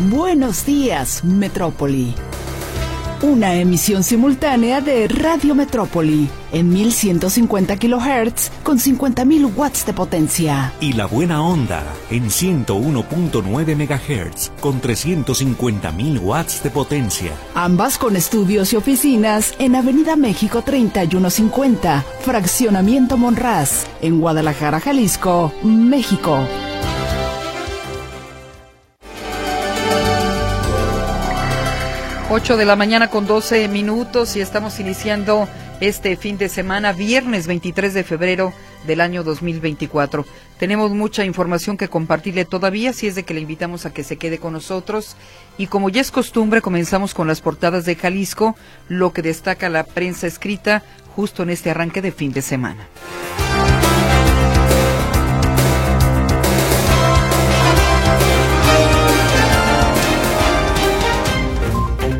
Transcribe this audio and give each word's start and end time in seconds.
Buenos 0.00 0.66
días, 0.66 1.22
Metrópoli. 1.22 2.14
Una 3.22 3.54
emisión 3.54 4.02
simultánea 4.02 4.80
de 4.80 5.06
Radio 5.06 5.54
Metrópoli 5.54 6.28
en 6.52 6.68
1150 6.68 7.76
kHz 7.76 8.50
con 8.64 8.78
50.000 8.78 9.54
watts 9.56 9.86
de 9.86 9.92
potencia. 9.94 10.72
Y 10.80 10.94
la 10.94 11.06
buena 11.06 11.42
onda 11.42 11.84
en 12.10 12.24
101.9 12.24 13.76
MHz 13.76 14.50
con 14.60 14.82
350.000 14.82 16.20
watts 16.20 16.62
de 16.64 16.70
potencia. 16.70 17.30
Ambas 17.54 17.96
con 17.96 18.16
estudios 18.16 18.72
y 18.72 18.76
oficinas 18.76 19.54
en 19.60 19.76
Avenida 19.76 20.16
México 20.16 20.62
3150, 20.62 22.04
Fraccionamiento 22.20 23.16
Monraz, 23.16 23.86
en 24.02 24.20
Guadalajara, 24.20 24.80
Jalisco, 24.80 25.52
México. 25.62 26.40
8 32.34 32.56
de 32.56 32.64
la 32.64 32.74
mañana 32.74 33.10
con 33.10 33.28
12 33.28 33.68
minutos 33.68 34.34
y 34.34 34.40
estamos 34.40 34.80
iniciando 34.80 35.48
este 35.78 36.16
fin 36.16 36.36
de 36.36 36.48
semana, 36.48 36.92
viernes 36.92 37.46
23 37.46 37.94
de 37.94 38.02
febrero 38.02 38.52
del 38.88 39.00
año 39.00 39.22
2024. 39.22 40.26
Tenemos 40.58 40.90
mucha 40.90 41.24
información 41.24 41.76
que 41.76 41.86
compartirle 41.86 42.44
todavía, 42.44 42.92
si 42.92 43.06
es 43.06 43.14
de 43.14 43.22
que 43.22 43.34
le 43.34 43.40
invitamos 43.40 43.86
a 43.86 43.92
que 43.92 44.02
se 44.02 44.16
quede 44.16 44.40
con 44.40 44.52
nosotros. 44.52 45.14
Y 45.58 45.68
como 45.68 45.90
ya 45.90 46.00
es 46.00 46.10
costumbre, 46.10 46.60
comenzamos 46.60 47.14
con 47.14 47.28
las 47.28 47.40
portadas 47.40 47.84
de 47.84 47.94
Jalisco, 47.94 48.56
lo 48.88 49.12
que 49.12 49.22
destaca 49.22 49.68
la 49.68 49.84
prensa 49.84 50.26
escrita 50.26 50.82
justo 51.14 51.44
en 51.44 51.50
este 51.50 51.70
arranque 51.70 52.02
de 52.02 52.10
fin 52.10 52.32
de 52.32 52.42
semana. 52.42 52.88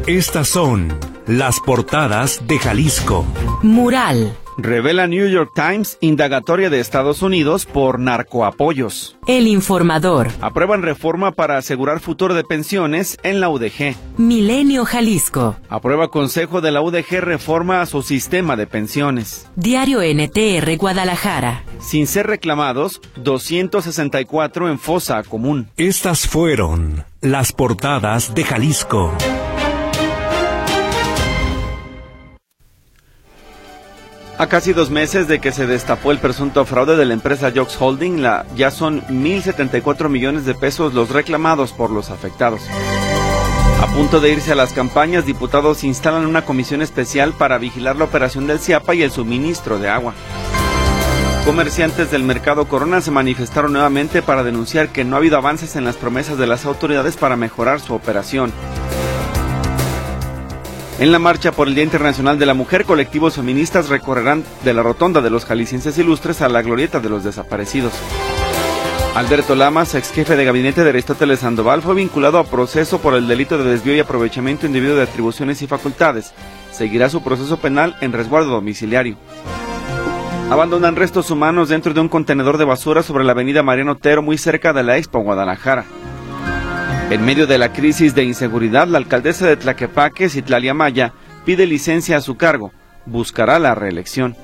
Estas 0.07 0.49
son 0.49 0.93
las 1.27 1.61
portadas 1.61 2.47
de 2.47 2.59
Jalisco. 2.59 3.25
Mural. 3.63 4.37
Revela 4.59 5.07
New 5.07 5.27
York 5.27 5.53
Times 5.55 5.97
indagatoria 6.03 6.69
de 6.69 6.79
Estados 6.79 7.23
Unidos 7.23 7.65
por 7.65 7.99
narcoapoyos. 7.99 9.17
El 9.27 9.47
informador. 9.47 10.29
Aprueban 10.43 10.83
reforma 10.83 11.33
para 11.33 11.57
asegurar 11.57 12.01
futuro 12.01 12.35
de 12.35 12.45
pensiones 12.45 13.17
en 13.23 13.41
la 13.41 13.49
UDG. 13.49 13.97
Milenio 14.19 14.85
Jalisco. 14.85 15.57
Aprueba 15.71 16.09
Consejo 16.09 16.61
de 16.61 16.71
la 16.71 16.83
UDG 16.83 17.23
reforma 17.23 17.81
a 17.81 17.87
su 17.87 18.03
sistema 18.03 18.57
de 18.57 18.67
pensiones. 18.67 19.49
Diario 19.57 20.03
NTR 20.03 20.77
Guadalajara. 20.77 21.65
Sin 21.81 22.07
ser 22.07 22.27
reclamados, 22.27 23.01
264 23.17 24.69
en 24.69 24.79
fosa 24.79 25.23
común. 25.23 25.71
Estas 25.79 26.29
fueron 26.29 27.07
las 27.23 27.53
portadas 27.53 28.35
de 28.35 28.45
Jalisco. 28.45 29.11
A 34.37 34.49
casi 34.49 34.73
dos 34.73 34.91
meses 34.91 35.29
de 35.29 35.39
que 35.39 35.53
se 35.53 35.69
destapó 35.69 36.11
el 36.11 36.19
presunto 36.19 36.65
fraude 36.65 36.97
de 36.97 37.05
la 37.05 37.15
empresa 37.15 37.53
Jox 37.55 37.81
Holding, 37.81 38.25
ya 38.57 38.73
son 38.73 39.03
1.074 39.03 40.09
millones 40.09 40.45
de 40.45 40.55
pesos 40.55 40.93
los 40.93 41.11
reclamados 41.11 41.73
por 41.73 41.91
los 41.91 42.11
afectados. 42.11 42.63
A 43.81 43.87
punto 43.95 44.19
de 44.19 44.33
irse 44.33 44.51
a 44.51 44.57
las 44.57 44.73
campañas, 44.73 45.25
diputados 45.25 45.85
instalan 45.85 46.27
una 46.27 46.45
comisión 46.45 46.83
especial 46.83 47.33
para 47.33 47.59
vigilar 47.59 47.95
la 47.95 48.07
operación 48.07 48.49
del 48.49 48.59
CIAPA 48.59 48.97
y 48.97 49.03
el 49.03 49.13
suministro 49.13 49.79
de 49.79 49.89
agua. 49.89 50.15
Comerciantes 51.45 52.11
del 52.11 52.25
mercado 52.25 52.67
Corona 52.67 53.01
se 53.03 53.13
manifestaron 53.13 53.73
nuevamente 53.73 54.21
para 54.21 54.43
denunciar 54.43 54.89
que 54.89 55.05
no 55.05 55.15
ha 55.15 55.19
habido 55.21 55.37
avances 55.37 55.77
en 55.77 55.85
las 55.85 55.97
promesas 55.97 56.39
de 56.39 56.49
las 56.49 56.65
autoridades 56.65 57.17
para 57.17 57.37
mejorar 57.37 57.81
su 57.81 57.95
operación. 57.95 58.53
En 61.05 61.13
la 61.13 61.19
marcha 61.19 61.53
por 61.53 61.69
el 61.69 61.75
Día 61.75 61.85
Internacional 61.85 62.39
de 62.39 62.47
la 62.47 62.55
Mujer, 62.55 62.87
colectivos 62.87 63.35
feministas 63.35 63.91
recorrerán 63.91 64.43
de 64.65 64.73
la 64.73 64.83
rotonda 64.83 65.21
de 65.21 65.29
los 65.29 65.45
jaliscienses 65.45 65.99
ilustres 65.99 66.41
a 66.41 66.49
la 66.49 66.63
glorieta 66.63 66.99
de 66.99 67.11
los 67.11 67.23
desaparecidos. 67.23 67.93
Alberto 69.15 69.55
Lamas, 69.55 69.95
ex 69.95 70.13
jefe 70.13 70.35
de 70.35 70.47
gabinete 70.47 70.83
de 70.83 70.89
Aristóteles 70.89 71.41
Sandoval, 71.41 71.83
fue 71.83 71.95
vinculado 71.95 72.39
a 72.39 72.45
proceso 72.45 73.03
por 73.03 73.13
el 73.13 73.29
delito 73.29 73.59
de 73.59 73.71
desvío 73.71 73.95
y 73.95 74.01
aprovechamiento 74.01 74.65
indebido 74.65 74.97
de 74.97 75.03
atribuciones 75.03 75.61
y 75.61 75.67
facultades. 75.67 76.33
Seguirá 76.73 77.11
su 77.11 77.23
proceso 77.23 77.59
penal 77.59 77.97
en 78.01 78.15
resguardo 78.15 78.49
domiciliario. 78.49 79.19
Abandonan 80.49 80.97
restos 80.97 81.31
humanos 81.31 81.69
dentro 81.69 81.93
de 81.93 82.01
un 82.01 82.09
contenedor 82.09 82.57
de 82.57 82.65
basura 82.65 83.03
sobre 83.03 83.25
la 83.25 83.33
avenida 83.33 83.63
Mariano 83.63 83.93
Otero, 83.93 84.23
muy 84.23 84.39
cerca 84.39 84.73
de 84.73 84.83
la 84.83 84.97
Expo 84.97 85.19
Guadalajara. 85.19 85.85
En 87.11 87.25
medio 87.25 87.47
de 87.47 87.59
la 87.59 87.73
crisis 87.73 88.15
de 88.15 88.25
inseguridad, 88.25 88.89
la 88.89 88.99
alcaldesa 88.99 89.47
de 89.47 89.57
Tlaquepaque, 89.57 90.31
Citlalia 90.31 90.73
Maya, 90.73 91.13
pide 91.45 91.67
licencia 91.67 92.17
a 92.17 92.21
su 92.23 92.37
cargo. 92.37 92.73
Buscará 93.05 93.59
la 93.59 93.75
reelección. 93.75 94.35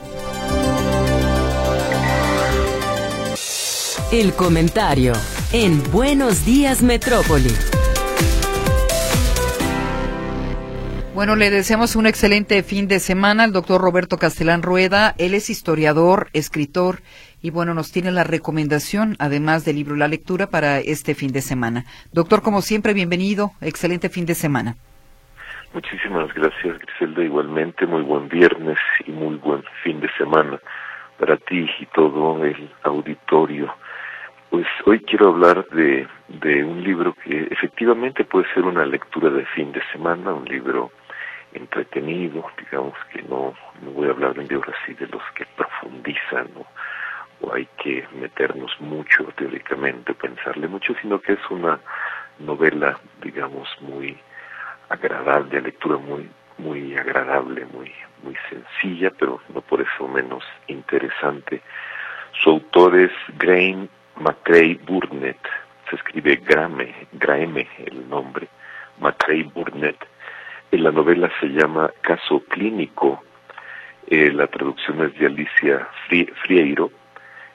El 4.12 4.34
comentario 4.34 5.14
en 5.52 5.82
Buenos 5.90 6.44
Días 6.44 6.82
Metrópoli. 6.82 7.50
Bueno, 11.14 11.36
le 11.36 11.50
deseamos 11.50 11.96
un 11.96 12.06
excelente 12.06 12.62
fin 12.62 12.88
de 12.88 13.00
semana 13.00 13.44
al 13.44 13.52
doctor 13.52 13.80
Roberto 13.80 14.16
Castellán 14.16 14.62
Rueda. 14.62 15.14
Él 15.18 15.34
es 15.34 15.50
historiador, 15.50 16.28
escritor 16.34 17.02
y 17.42 17.50
bueno, 17.50 17.74
nos 17.74 17.92
tiene 17.92 18.10
la 18.10 18.24
recomendación, 18.24 19.16
además 19.18 19.64
del 19.64 19.76
libro 19.76 19.96
La 19.96 20.08
Lectura, 20.08 20.48
para 20.48 20.78
este 20.78 21.14
fin 21.14 21.32
de 21.32 21.40
semana. 21.40 21.84
Doctor, 22.12 22.42
como 22.42 22.60
siempre, 22.62 22.94
bienvenido. 22.94 23.52
Excelente 23.60 24.08
fin 24.08 24.26
de 24.26 24.34
semana. 24.34 24.76
Muchísimas 25.72 26.32
gracias, 26.34 26.78
Griselda. 26.78 27.22
Igualmente, 27.22 27.86
muy 27.86 28.02
buen 28.02 28.28
viernes 28.28 28.78
y 29.06 29.12
muy 29.12 29.36
buen 29.36 29.62
fin 29.82 30.00
de 30.00 30.10
semana 30.18 30.58
para 31.18 31.36
ti 31.36 31.68
y 31.78 31.86
todo 31.86 32.44
el 32.44 32.70
auditorio. 32.82 33.72
Pues 34.50 34.66
hoy 34.84 34.98
quiero 35.00 35.28
hablar 35.28 35.64
de, 35.68 36.08
de 36.28 36.64
un 36.64 36.82
libro 36.82 37.14
que 37.22 37.46
efectivamente 37.50 38.24
puede 38.24 38.52
ser 38.52 38.64
una 38.64 38.84
lectura 38.84 39.30
de 39.30 39.46
fin 39.46 39.70
de 39.70 39.80
semana, 39.92 40.32
un 40.32 40.44
libro 40.44 40.90
entretenido, 41.52 42.44
digamos 42.58 42.94
que 43.12 43.22
no, 43.22 43.54
no 43.82 43.90
voy 43.92 44.08
a 44.08 44.10
hablar 44.10 44.34
de 44.34 44.40
un 44.40 44.48
libro 44.48 44.72
así 44.82 44.94
de 44.94 45.06
los 45.08 45.22
que 45.34 45.46
profundizan 45.56 46.48
o 46.56 46.66
o 47.40 47.54
hay 47.54 47.66
que 47.82 48.06
meternos 48.12 48.72
mucho 48.80 49.24
teóricamente, 49.36 50.14
pensarle 50.14 50.68
mucho, 50.68 50.94
sino 51.00 51.20
que 51.20 51.32
es 51.32 51.50
una 51.50 51.80
novela, 52.38 52.98
digamos, 53.22 53.68
muy 53.80 54.18
agradable, 54.88 55.50
de 55.50 55.62
lectura 55.62 55.96
muy 55.96 56.28
muy 56.58 56.94
agradable, 56.96 57.64
muy 57.72 57.90
muy 58.22 58.36
sencilla, 58.50 59.10
pero 59.18 59.40
no 59.54 59.62
por 59.62 59.80
eso 59.80 60.06
menos 60.08 60.44
interesante. 60.66 61.62
Su 62.32 62.50
autor 62.50 62.96
es 62.96 63.12
Graeme 63.38 63.88
McCrae 64.16 64.78
Burnett, 64.86 65.40
se 65.88 65.96
escribe 65.96 66.36
Grame, 66.36 66.94
Graeme 67.12 67.66
el 67.78 68.08
nombre, 68.08 68.48
McCrae 68.98 69.44
Burnett. 69.44 69.96
En 70.70 70.84
la 70.84 70.92
novela 70.92 71.30
se 71.40 71.48
llama 71.48 71.90
Caso 72.02 72.44
Clínico, 72.48 73.22
eh, 74.06 74.30
la 74.32 74.46
traducción 74.46 75.02
es 75.02 75.18
de 75.18 75.26
Alicia 75.26 75.88
Frieiro, 76.42 76.90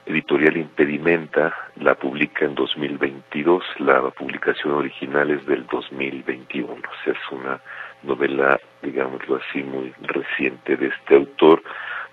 Editorial 0.06 0.56
Impedimenta 0.56 1.52
la 1.80 1.96
publica 1.96 2.44
en 2.44 2.54
2022, 2.54 3.64
la 3.80 4.00
publicación 4.10 4.74
original 4.74 5.32
es 5.32 5.44
del 5.46 5.66
2021, 5.66 6.72
o 6.72 7.04
sea, 7.04 7.12
es 7.12 7.32
una 7.32 7.60
novela, 8.04 8.58
digámoslo 8.82 9.36
así, 9.36 9.64
muy 9.64 9.92
reciente 10.02 10.76
de 10.76 10.86
este 10.86 11.16
autor, 11.16 11.60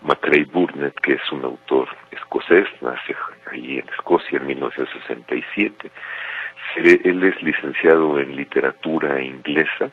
Macrae 0.02 0.44
Burnett, 0.46 1.00
que 1.02 1.14
es 1.14 1.32
un 1.32 1.46
autor 1.46 1.88
escocés, 2.10 2.68
nace 2.82 3.16
ahí 3.52 3.78
en 3.78 3.88
Escocia 3.90 4.40
en 4.40 4.48
1967. 4.48 5.92
Él 6.78 7.24
es 7.24 7.42
licenciado 7.44 8.20
en 8.20 8.36
literatura 8.36 9.22
inglesa 9.22 9.92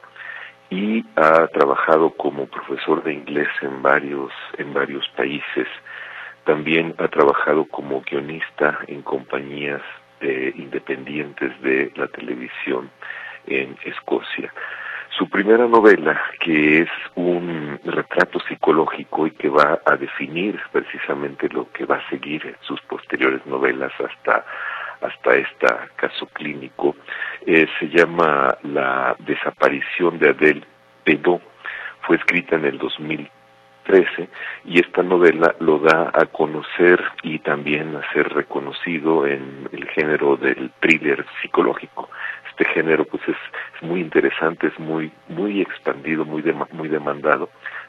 y 0.71 1.05
ha 1.17 1.47
trabajado 1.49 2.11
como 2.13 2.47
profesor 2.47 3.03
de 3.05 3.13
inglés 3.13 3.49
en 3.61 3.83
varios, 3.83 4.33
en 4.57 4.73
varios 4.73 5.07
países 5.17 5.69
también 6.45 6.95
ha 6.99 7.09
trabajado 7.09 7.65
como 7.67 8.03
guionista 8.03 8.79
en 8.87 9.03
compañías 9.03 9.83
eh, 10.21 10.53
independientes 10.57 11.61
de 11.63 11.93
la 11.97 12.07
televisión 12.09 12.91
en 13.47 13.77
Escocia. 13.85 14.53
Su 15.17 15.29
primera 15.29 15.67
novela, 15.67 16.21
que 16.41 16.83
es 16.83 16.89
un 17.15 17.79
retrato 17.85 18.39
psicológico 18.41 19.27
y 19.27 19.33
que 19.33 19.49
va 19.49 19.81
a 19.85 19.97
definir 19.97 20.61
precisamente 20.73 21.49
lo 21.49 21.71
que 21.73 21.85
va 21.85 21.97
a 21.97 22.09
seguir 22.09 22.47
en 22.47 22.57
sus 22.63 22.81
posteriores 22.83 23.45
novelas 23.47 23.93
hasta 23.99 24.45
hasta 25.01 25.35
este 25.35 25.67
caso 25.97 26.27
clínico, 26.27 26.95
eh, 27.47 27.67
se 27.79 27.89
llama 27.89 28.55
La 28.63 29.17
desaparición 29.21 30.19
de 30.19 30.29
Adele 30.29 30.67
Pedot. 31.05 31.41
Fue 32.03 32.17
escrita 32.17 32.57
en 32.57 32.67
el 32.67 32.77
2000 32.77 33.31
2013 33.87 34.29
y 34.65 34.81
esta 34.81 35.03
novela 35.03 35.55
lo 35.61 35.79
da 35.79 36.11
a 36.15 36.27
conocer 36.27 37.03
y 37.23 37.39
también 37.41 37.97
a 37.97 38.13
ser 38.13 38.29
reconocido 38.33 39.27
en 39.27 39.69
el 39.73 39.89
género 39.89 40.37
del 40.37 40.71
thriller 40.81 41.25
psicológico. 41.41 42.09
Este 42.51 42.65
género 42.67 43.05
pues 43.05 43.23
es, 43.29 43.37
muy 43.83 44.01
interesante, 44.01 44.67
es 44.67 44.79
muy 44.79 45.11
muy 45.29 45.61
expandido, 45.61 46.25
muy 46.25 46.43
muy 46.73 46.89
demandado. 46.89 47.49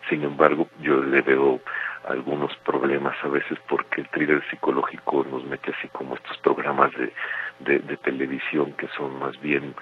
Sin 0.10 0.24
embargo, 0.24 0.68
yo 0.80 1.04
le 1.04 1.22
veo 1.22 1.60
algunos 2.06 2.56
problemas 2.58 3.16
a 3.24 3.28
veces 3.28 3.60
porque 3.68 4.02
el 4.02 4.10
thriller 4.10 4.44
psicológico 4.50 5.26
nos 5.30 5.44
mete 5.46 5.72
así 5.78 5.88
como 5.90 6.16
estos 6.16 6.38
programas 6.40 6.92
de, 6.94 7.14
de, 7.60 7.80
de 7.80 7.98
televisión 7.98 8.74
que 8.74 8.88
son 8.98 9.20
más 9.20 9.40
bien 9.42 9.76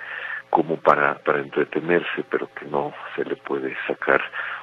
como 0.49 0.77
para, 0.77 1.19
para 1.19 1.39
entretenerse, 1.39 2.23
pero 2.29 2.49
que 2.55 2.65
no 2.65 2.91
se 3.15 3.23
le 3.23 3.35
puede 3.35 3.75
sacar 3.87 4.21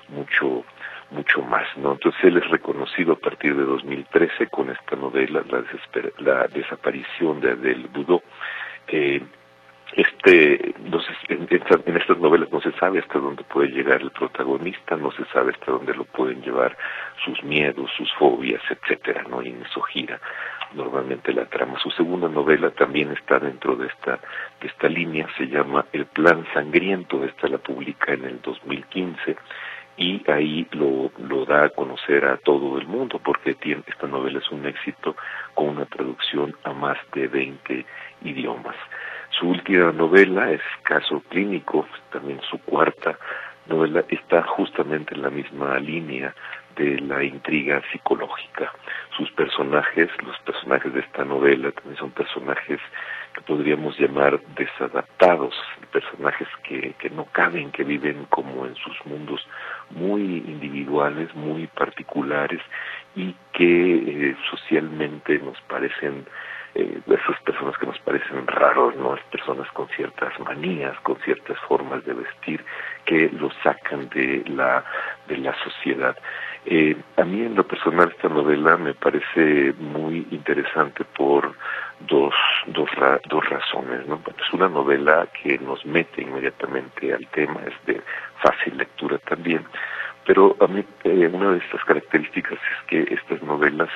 mucho 0.09 0.65
mucho 1.11 1.43
más, 1.43 1.67
¿no? 1.77 1.93
Entonces 1.93 2.25
él 2.25 2.37
es 2.39 2.49
reconocido 2.51 3.15
a 3.15 3.19
partir 3.19 3.57
de 3.57 3.65
2013 3.65 4.49
con 4.49 4.71
esta 4.71 4.97
novela, 4.97 5.43
La, 5.49 5.65
la 6.19 6.47
desaparición 6.49 7.41
de 7.41 7.53
Adele 7.53 7.89
Boudot. 7.93 8.23
Eh, 8.89 9.23
este, 9.95 10.75
no 10.91 11.01
en, 11.29 11.49
en, 11.49 11.97
estas 11.97 12.19
novelas 12.19 12.51
no 12.51 12.61
se 12.61 12.73
sabe 12.73 12.99
hasta 12.99 13.19
dónde 13.19 13.45
puede 13.45 13.69
llegar 13.69 14.03
el 14.03 14.11
protagonista, 14.11 14.97
no 14.97 15.11
se 15.13 15.25
sabe 15.27 15.53
hasta 15.53 15.73
dónde 15.73 15.95
lo 15.95 16.05
pueden 16.05 16.43
llevar 16.43 16.77
sus 17.25 17.43
miedos, 17.45 17.91
sus 17.97 18.13
fobias, 18.15 18.61
etcétera, 18.69 19.25
¿no? 19.29 19.43
Y 19.43 19.49
en 19.49 19.63
eso 19.63 19.81
gira 19.83 20.21
normalmente 20.75 21.33
la 21.33 21.47
trama. 21.47 21.79
Su 21.79 21.91
segunda 21.93 22.29
novela 22.29 22.71
también 22.71 23.13
está 23.13 23.39
dentro 23.39 23.77
de 23.77 23.87
esta, 23.87 24.19
de 24.61 24.67
esta 24.67 24.89
línea, 24.89 25.27
se 25.39 25.47
llama 25.47 25.87
El 25.93 26.07
Plan 26.07 26.45
Sangriento, 26.53 27.25
esta 27.25 27.49
la 27.49 27.59
publica 27.59 28.13
en 28.13 28.25
el 28.25 28.41
2015 28.43 29.37
y 29.97 30.23
ahí 30.31 30.67
lo, 30.73 31.11
lo 31.19 31.45
da 31.47 31.65
a 31.65 31.69
conocer 31.71 32.25
a 32.25 32.37
todo 32.37 32.79
el 32.79 32.87
mundo 32.87 33.21
porque 33.25 33.55
tiene, 33.55 33.83
esta 33.87 34.07
novela 34.07 34.39
es 34.39 34.51
un 34.51 34.67
éxito 34.67 35.17
con 35.55 35.69
una 35.69 35.87
traducción 35.87 36.55
a 36.65 36.73
más 36.73 36.99
de 37.15 37.29
20 37.29 37.87
idiomas. 38.23 38.77
Su 39.31 39.49
última 39.49 39.93
novela 39.93 40.51
es 40.51 40.61
Caso 40.83 41.23
Clínico, 41.29 41.87
también 42.11 42.41
su 42.51 42.59
cuarta 42.59 43.19
novela 43.67 44.05
está 44.09 44.43
justamente 44.43 45.15
en 45.15 45.23
la 45.23 45.31
misma 45.31 45.79
línea 45.79 46.35
de 46.77 47.01
la 47.01 47.23
intriga 47.25 47.83
psicológica. 47.91 48.73
Sus 49.17 49.31
personajes, 49.33 50.09
los 50.25 50.39
personajes 50.41 50.93
de 50.93 51.01
esta 51.01 51.25
novela, 51.25 51.73
también 51.73 51.97
son 51.97 52.11
personajes 52.11 52.81
que 53.35 53.41
podríamos 53.43 53.99
llamar 53.99 54.41
desadaptados, 54.57 55.55
personajes 55.93 56.49
que, 56.63 56.95
que 56.99 57.11
no 57.11 57.25
caben, 57.27 57.71
que 57.71 57.85
viven 57.85 58.27
como 58.31 58.67
en 58.67 58.75
sus 58.77 58.95
mundos 59.05 59.47
muy 59.91 60.23
individuales, 60.23 61.35
muy 61.35 61.67
particulares 61.67 62.61
y 63.15 63.35
que 63.53 64.31
eh, 64.31 64.37
socialmente 64.51 65.39
nos 65.39 65.61
parecen 65.63 66.27
eh, 66.77 67.01
esas 67.07 67.41
personas 67.43 67.77
que 67.79 67.87
nos 67.87 67.99
parecen 68.01 68.47
raros, 68.47 68.95
¿no? 68.97 69.15
Las 69.15 69.25
personas 69.25 69.67
con 69.73 69.89
ciertas 69.89 70.39
manías, 70.41 70.99
con 71.01 71.17
ciertas 71.17 71.59
formas 71.61 72.05
de 72.05 72.15
vestir 72.15 72.65
que 73.05 73.31
los 73.31 73.53
sacan 73.63 74.09
de 74.11 74.45
la, 74.49 74.85
de 75.27 75.39
la 75.39 75.55
sociedad. 75.65 76.17
Eh, 76.67 76.97
a 77.17 77.25
mí 77.25 77.43
en 77.43 77.55
lo 77.55 77.67
personal 77.67 78.11
esta 78.11 78.29
novela 78.29 78.77
me 78.77 78.93
parece 78.93 79.73
muy 79.79 80.27
interesante 80.31 81.05
por 81.17 81.55
dos, 82.01 82.35
dos, 82.67 82.91
dos 83.29 83.49
razones. 83.49 84.07
¿no? 84.07 84.21
Es 84.27 84.53
una 84.53 84.69
novela 84.69 85.29
que 85.43 85.59
nos 85.59 85.85
mete 85.87 86.23
inmediatamente 86.23 87.15
al 87.15 87.27
tema, 87.29 87.61
es 87.67 87.87
de 87.87 88.03
fácil 88.43 88.77
lectura 88.77 89.19
también, 89.19 89.65
pero 90.27 90.57
a 90.61 90.67
mí 90.67 90.85
eh, 91.05 91.31
una 91.33 91.53
de 91.53 91.59
estas 91.59 91.85
características 91.85 92.59
es 92.59 92.87
que 92.89 93.15
estas 93.15 93.43
novelas, 93.43 93.91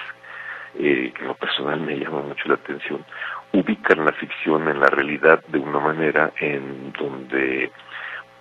eh, 0.79 1.13
que 1.15 1.25
lo 1.25 1.35
personal 1.35 1.81
me 1.81 1.99
llama 1.99 2.23
mucho 2.23 2.49
la 2.49 2.55
atención, 2.55 3.05
ubican 3.53 4.05
la 4.05 4.13
ficción 4.13 4.69
en 4.69 4.81
la 4.81 4.87
realidad 4.87 5.43
de 5.49 5.59
una 5.59 5.81
manera 5.81 6.33
en 6.41 6.93
donde 6.93 7.71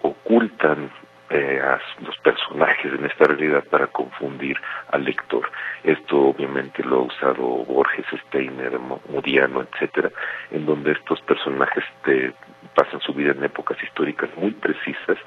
ocultan 0.02 0.92
eh, 1.32 1.62
a 1.62 1.80
los 2.04 2.18
personajes 2.20 2.92
en 2.92 3.06
esta 3.06 3.26
realidad 3.26 3.64
para 3.70 3.86
confundir 3.88 4.58
al 4.92 5.04
lector. 5.04 5.48
Esto 5.84 6.18
obviamente 6.30 6.84
lo 6.84 6.98
ha 6.98 7.02
usado 7.02 7.44
Borges, 7.66 8.06
Steiner, 8.28 8.80
Modiano, 8.80 9.62
etcétera, 9.62 10.10
en 10.50 10.66
donde 10.66 10.94
estos 10.94 11.22
personajes 11.22 11.84
te 12.04 12.34
pasan 12.74 13.00
su 13.02 13.14
vida 13.14 13.32
en 13.32 13.44
épocas 13.44 13.78
históricas 13.84 14.30
muy 14.38 14.52
precisas, 14.52 15.18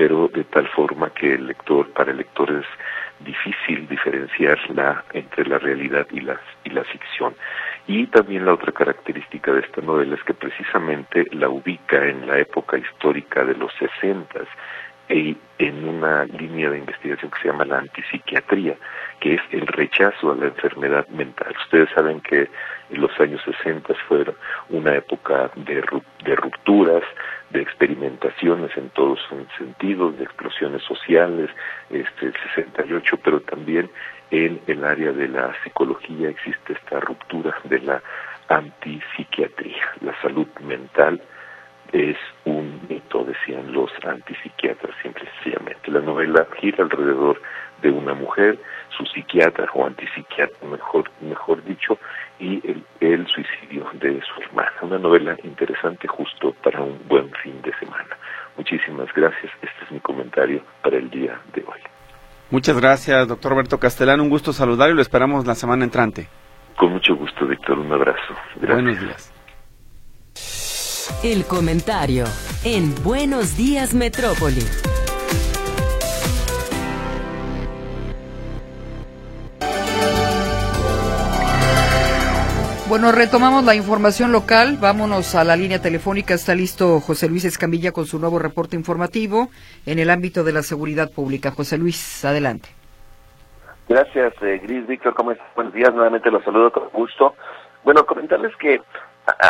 pero 0.00 0.28
de 0.28 0.44
tal 0.44 0.66
forma 0.68 1.10
que 1.10 1.34
el 1.34 1.48
lector, 1.48 1.86
para 1.90 2.10
el 2.10 2.16
lector 2.16 2.50
es 2.50 2.64
difícil 3.22 3.86
diferenciarla 3.86 5.04
entre 5.12 5.44
la 5.44 5.58
realidad 5.58 6.06
y 6.10 6.20
la, 6.20 6.40
y 6.64 6.70
la 6.70 6.84
ficción. 6.84 7.34
Y 7.86 8.06
también 8.06 8.46
la 8.46 8.54
otra 8.54 8.72
característica 8.72 9.52
de 9.52 9.60
esta 9.60 9.82
novela 9.82 10.14
es 10.14 10.22
que 10.22 10.32
precisamente 10.32 11.26
la 11.32 11.50
ubica 11.50 12.02
en 12.08 12.26
la 12.26 12.38
época 12.38 12.78
histórica 12.78 13.44
de 13.44 13.54
los 13.56 13.70
sesentas, 13.74 14.48
en 15.10 15.88
una 15.88 16.24
línea 16.24 16.70
de 16.70 16.78
investigación 16.78 17.30
que 17.32 17.42
se 17.42 17.48
llama 17.48 17.64
la 17.64 17.78
antipsiquiatría, 17.78 18.76
que 19.18 19.34
es 19.34 19.40
el 19.50 19.66
rechazo 19.66 20.32
a 20.32 20.36
la 20.36 20.46
enfermedad 20.46 21.06
mental. 21.08 21.52
Ustedes 21.64 21.88
saben 21.94 22.20
que 22.20 22.48
en 22.90 23.00
los 23.00 23.10
años 23.18 23.40
60 23.44 23.92
fueron 24.06 24.36
una 24.68 24.94
época 24.94 25.50
de, 25.56 25.80
rupturas, 26.36 27.02
de 27.50 27.60
experimentaciones 27.60 28.70
en 28.76 28.90
todos 28.90 29.18
los 29.32 29.46
sentidos, 29.58 30.16
de 30.16 30.24
explosiones 30.24 30.82
sociales, 30.84 31.50
este, 31.90 32.26
el 32.26 32.34
68, 32.54 33.18
pero 33.24 33.40
también 33.40 33.90
en 34.30 34.60
el 34.68 34.84
área 34.84 35.10
de 35.10 35.26
la 35.26 35.52
psicología 35.64 36.30
existe 36.30 36.74
esta 36.74 37.00
ruptura 37.00 37.56
de 37.64 37.80
la 37.80 38.00
antipsiquiatría, 38.48 39.90
la 40.02 40.14
salud 40.22 40.46
mental 40.60 41.20
es 41.92 42.16
un 42.44 42.59
decían 43.40 43.72
los 43.72 43.90
antipsiquiatras, 44.04 44.94
simple 45.02 45.24
y 45.24 45.42
sencillamente. 45.42 45.90
La 45.90 46.00
novela 46.00 46.46
gira 46.60 46.84
alrededor 46.84 47.40
de 47.82 47.90
una 47.90 48.14
mujer, 48.14 48.58
su 48.96 49.04
psiquiatra 49.06 49.66
o 49.74 49.86
antipsiquiatra, 49.86 50.68
mejor, 50.68 51.10
mejor 51.20 51.64
dicho, 51.64 51.98
y 52.38 52.60
el, 52.66 52.84
el 53.00 53.26
suicidio 53.26 53.86
de 53.94 54.20
su 54.22 54.42
hermana. 54.42 54.72
Una 54.82 54.98
novela 54.98 55.36
interesante 55.44 56.08
justo 56.08 56.54
para 56.62 56.80
un 56.80 57.00
buen 57.08 57.30
fin 57.42 57.60
de 57.62 57.72
semana. 57.78 58.16
Muchísimas 58.56 59.12
gracias. 59.14 59.52
Este 59.62 59.84
es 59.84 59.90
mi 59.90 60.00
comentario 60.00 60.62
para 60.82 60.98
el 60.98 61.10
día 61.10 61.40
de 61.54 61.62
hoy. 61.62 61.80
Muchas 62.50 62.78
gracias, 62.80 63.28
doctor 63.28 63.52
Roberto 63.52 63.78
Castellán. 63.78 64.20
Un 64.20 64.28
gusto 64.28 64.52
saludarlo 64.52 64.94
y 64.94 64.96
lo 64.96 65.02
esperamos 65.02 65.46
la 65.46 65.54
semana 65.54 65.84
entrante. 65.84 66.28
Con 66.76 66.92
mucho 66.92 67.14
gusto, 67.14 67.46
Víctor. 67.46 67.78
Un 67.78 67.92
abrazo. 67.92 68.34
Buenos 68.60 69.00
días. 69.00 69.32
El 71.22 71.44
comentario 71.44 72.24
en 72.64 72.94
Buenos 73.02 73.56
Días 73.56 73.94
Metrópoli. 73.94 74.60
Bueno, 82.88 83.12
retomamos 83.12 83.64
la 83.64 83.74
información 83.74 84.32
local. 84.32 84.76
Vámonos 84.80 85.34
a 85.36 85.44
la 85.44 85.56
línea 85.56 85.80
telefónica. 85.80 86.34
Está 86.34 86.54
listo 86.54 87.00
José 87.00 87.28
Luis 87.28 87.44
Escamilla 87.44 87.92
con 87.92 88.04
su 88.04 88.18
nuevo 88.18 88.38
reporte 88.38 88.76
informativo 88.76 89.48
en 89.86 89.98
el 89.98 90.10
ámbito 90.10 90.44
de 90.44 90.52
la 90.52 90.62
seguridad 90.62 91.10
pública. 91.10 91.52
José 91.52 91.78
Luis, 91.78 92.24
adelante. 92.24 92.68
Gracias, 93.88 94.34
eh, 94.42 94.60
Gris 94.62 94.86
Víctor. 94.86 95.14
¿Cómo 95.14 95.30
estás? 95.32 95.46
Buenos 95.54 95.72
días. 95.72 95.94
Nuevamente 95.94 96.30
los 96.30 96.44
saludo 96.44 96.70
con 96.72 96.88
gusto. 96.90 97.36
Bueno, 97.84 98.04
comentarles 98.04 98.54
que 98.56 98.82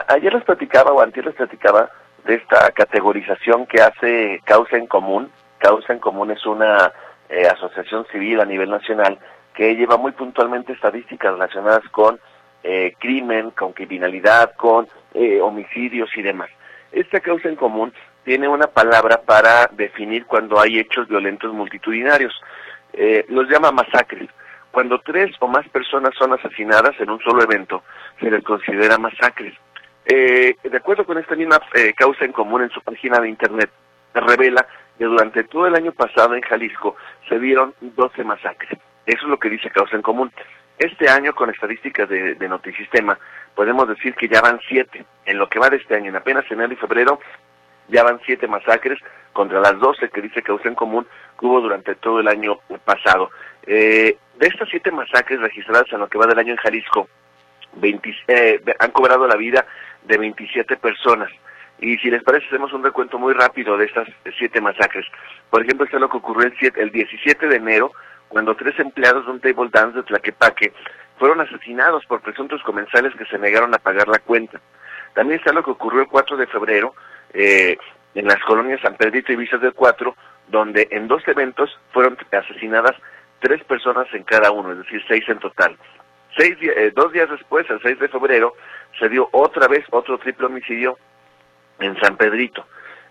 ayer 0.09 0.33
les 0.33 0.45
platicaba 0.45 0.93
o 0.93 1.01
antes 1.01 1.25
les 1.25 1.35
platicaba 1.35 1.91
esta 2.35 2.71
categorización 2.73 3.67
que 3.67 3.81
hace 3.81 4.41
Causa 4.45 4.77
en 4.77 4.87
Común. 4.87 5.31
Causa 5.59 5.93
en 5.93 5.99
Común 5.99 6.31
es 6.31 6.45
una 6.47 6.93
eh, 7.29 7.47
asociación 7.47 8.07
civil 8.11 8.41
a 8.41 8.45
nivel 8.45 8.71
nacional 8.71 9.19
que 9.55 9.75
lleva 9.75 9.97
muy 9.97 10.13
puntualmente 10.13 10.73
estadísticas 10.73 11.33
relacionadas 11.33 11.89
con 11.91 12.19
eh, 12.63 12.95
crimen, 12.99 13.51
con 13.51 13.73
criminalidad, 13.73 14.55
con 14.57 14.89
eh, 15.15 15.41
homicidios 15.41 16.11
y 16.17 16.23
demás. 16.23 16.51
Esta 16.93 17.21
causa 17.21 17.49
en 17.49 17.57
común 17.57 17.93
tiene 18.25 18.49
una 18.49 18.67
palabra 18.67 19.23
para 19.23 19.69
definir 19.73 20.27
cuando 20.27 20.61
hay 20.61 20.79
hechos 20.79 21.09
violentos 21.09 21.53
multitudinarios. 21.53 22.35
los 23.29 23.49
llama 23.49 23.71
masacres. 23.71 24.29
Cuando 24.71 25.01
tres 25.01 25.31
o 25.41 25.49
más 25.49 25.69
personas 25.69 26.13
son 26.19 26.33
asesinadas 26.33 26.99
en 27.01 27.11
un 27.11 27.21
solo 27.21 27.43
evento, 27.43 27.83
se 28.21 28.31
les 28.31 28.43
considera 28.45 28.99
masacres. 28.99 29.55
Eh, 30.07 30.57
de 30.63 30.77
acuerdo 30.77 31.05
con 31.05 31.19
esta 31.19 31.37
misma 31.37 31.61
eh, 31.75 31.93
causa 31.95 32.25
en 32.25 32.33
común 32.33 32.63
en 32.63 32.71
su 32.71 32.81
página 32.81 33.21
de 33.21 33.29
internet, 33.29 33.71
revela 34.15 34.67
que 34.99 35.05
durante 35.05 35.45
todo 35.45 35.67
el 35.67 35.75
año 35.75 35.93
pasado 35.93 36.35
en 36.35 36.43
Jalisco 36.43 36.97
se 37.29 37.39
dieron 37.39 37.75
12 37.81 38.25
masacres. 38.25 38.79
Eso 39.07 39.23
es 39.23 39.29
lo 39.29 39.39
que 39.39 39.51
dice 39.51 39.71
causa 39.71 39.97
en 39.97 40.03
común. 40.03 40.33
Este 40.79 41.09
año, 41.09 41.35
con 41.35 41.51
estadísticas 41.51 42.09
de, 42.09 42.35
de 42.35 42.49
Notisistema, 42.49 43.19
podemos 43.55 43.87
decir 43.89 44.15
que 44.15 44.29
ya 44.29 44.41
van 44.41 44.61
7 44.67 45.05
en 45.27 45.39
lo 45.39 45.49
que 45.49 45.59
va 45.59 45.69
de 45.69 45.77
este 45.77 45.95
año. 45.95 46.09
En 46.09 46.17
apenas 46.17 46.51
enero 46.51 46.73
y 46.73 46.77
febrero 46.77 47.21
Ya 47.89 48.05
van 48.05 48.21
siete 48.25 48.47
masacres 48.47 48.99
contra 49.33 49.61
las 49.61 49.79
doce 49.79 50.09
que 50.11 50.23
dice 50.23 50.43
Causa 50.43 50.69
en 50.69 50.75
Común 50.75 51.07
que 51.39 51.47
hubo 51.47 51.61
durante 51.61 51.95
todo 51.97 52.21
el 52.21 52.29
año 52.29 52.59
pasado. 52.85 53.31
Eh, 53.67 54.17
de 54.39 54.47
estas 54.47 54.69
siete 54.69 54.91
masacres 54.91 55.41
registradas 55.41 55.93
en 55.93 56.01
lo 56.01 56.09
que 56.09 56.19
va 56.19 56.27
del 56.27 56.39
año 56.39 56.53
en 56.53 56.59
Jalisco, 56.59 57.09
20, 57.75 58.17
eh, 58.29 58.61
han 58.79 58.91
cobrado 58.91 59.27
la 59.27 59.37
vida 59.37 59.67
de 60.03 60.19
27 60.19 60.77
personas. 60.77 61.31
Y 61.79 61.97
si 61.99 62.11
les 62.11 62.23
parece, 62.23 62.47
hacemos 62.47 62.73
un 62.73 62.85
recuento 62.85 63.19
muy 63.19 63.33
rápido 63.33 63.77
de 63.77 63.87
estas 63.87 64.09
siete 64.39 64.61
masacres. 64.61 65.07
Por 65.49 65.63
ejemplo, 65.63 65.85
esto 65.85 65.97
es 65.97 66.01
lo 66.01 66.11
que 66.11 66.19
ocurrió 66.19 66.47
el, 66.47 66.73
el 66.77 66.91
17 66.91 67.49
de 67.49 67.57
enero, 67.57 67.93
cuando 68.29 68.55
tres 68.55 68.79
empleados 68.79 69.25
de 69.25 69.33
un 69.33 69.41
table 69.41 69.71
dance 69.73 69.97
de 69.97 70.03
Tlaquepaque 70.05 70.73
fueron 71.19 71.41
asesinados 71.41 72.05
por 72.07 72.21
presuntos 72.21 72.63
comensales 72.63 73.15
que 73.15 73.25
se 73.27 73.39
negaron 73.39 73.75
a 73.75 73.79
pagar 73.79 74.09
la 74.09 74.19
cuenta. 74.19 74.61
También 75.15 75.39
está 75.39 75.53
lo 75.53 75.65
que 75.65 75.71
ocurrió 75.71 76.03
el 76.03 76.09
4 76.09 76.37
de 76.37 76.47
febrero 76.47 76.95
eh, 77.33 77.77
en 78.15 78.27
las 78.27 78.41
colonias 78.45 78.81
San 78.81 78.97
Pedrito 78.97 79.33
y 79.33 79.37
Visas 79.37 79.61
del 79.61 79.75
Cuatro, 79.75 80.17
donde 80.49 80.89
en 80.91 81.09
dos 81.09 81.27
eventos 81.29 81.79
fueron 81.93 82.17
asesinadas 82.33 82.97
tres 83.41 83.63
personas 83.65 84.07
en 84.13 84.25
cada 84.25 84.51
uno, 84.51 84.73
es 84.73 84.79
decir, 84.79 85.03
seis 85.09 85.25
en 85.29 85.39
total. 85.39 85.77
Seis, 86.41 86.57
eh, 86.63 86.91
dos 86.95 87.13
días 87.13 87.29
después, 87.29 87.69
el 87.69 87.83
6 87.83 87.99
de 87.99 88.09
febrero, 88.09 88.55
se 88.99 89.11
dio 89.11 89.29
otra 89.33 89.69
vez 89.69 89.85
otro 89.91 90.17
triple 90.17 90.47
homicidio 90.47 90.97
en 91.81 92.01
San 92.01 92.17
Pedrito. 92.17 92.65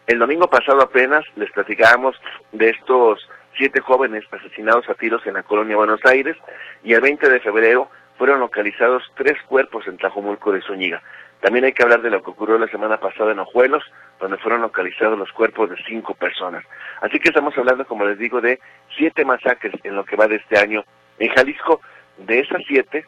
El 0.08 0.18
domingo 0.18 0.50
pasado 0.50 0.82
apenas 0.82 1.24
les 1.36 1.52
platicábamos 1.52 2.20
de 2.54 2.72
estos 2.72 3.30
siete 3.56 3.82
jóvenes 3.82 4.24
asesinados 4.32 4.90
a 4.90 4.96
tiros 4.96 5.24
en 5.28 5.36
la 5.36 5.44
colonia 5.44 5.76
Buenos 5.76 6.04
Aires 6.06 6.38
y 6.84 6.94
el 6.94 7.02
20 7.02 7.30
de 7.30 7.40
febrero 7.40 7.92
fueron 8.18 8.40
localizados 8.40 9.04
tres 9.16 9.38
cuerpos 9.44 9.88
en 9.88 9.98
Tlajomulco 9.98 10.52
de 10.52 10.62
Zúñiga. 10.62 11.04
También 11.40 11.66
hay 11.66 11.74
que 11.74 11.84
hablar 11.84 12.02
de 12.02 12.10
lo 12.10 12.24
que 12.24 12.32
ocurrió 12.32 12.58
la 12.58 12.68
semana 12.70 13.00
pasada 13.00 13.34
en 13.34 13.40
Ojuelos, 13.40 13.84
donde 14.20 14.40
fueron 14.40 14.62
localizados 14.62 15.20
los 15.20 15.32
cuerpos 15.34 15.70
de 15.70 15.76
cinco 15.88 16.16
personas. 16.16 16.66
Así 17.02 17.20
que 17.20 17.30
estamos 17.30 17.56
hablando, 17.60 17.86
como 17.86 18.06
les 18.06 18.18
digo, 18.18 18.42
de 18.42 18.60
siete 18.98 19.24
masacres 19.24 19.76
en 19.84 19.96
lo 19.96 20.04
que 20.04 20.16
va 20.16 20.28
de 20.28 20.38
este 20.38 20.58
año 20.58 20.84
en 21.20 21.30
Jalisco. 21.30 21.80
De 22.18 22.40
esas 22.40 22.62
siete, 22.68 23.06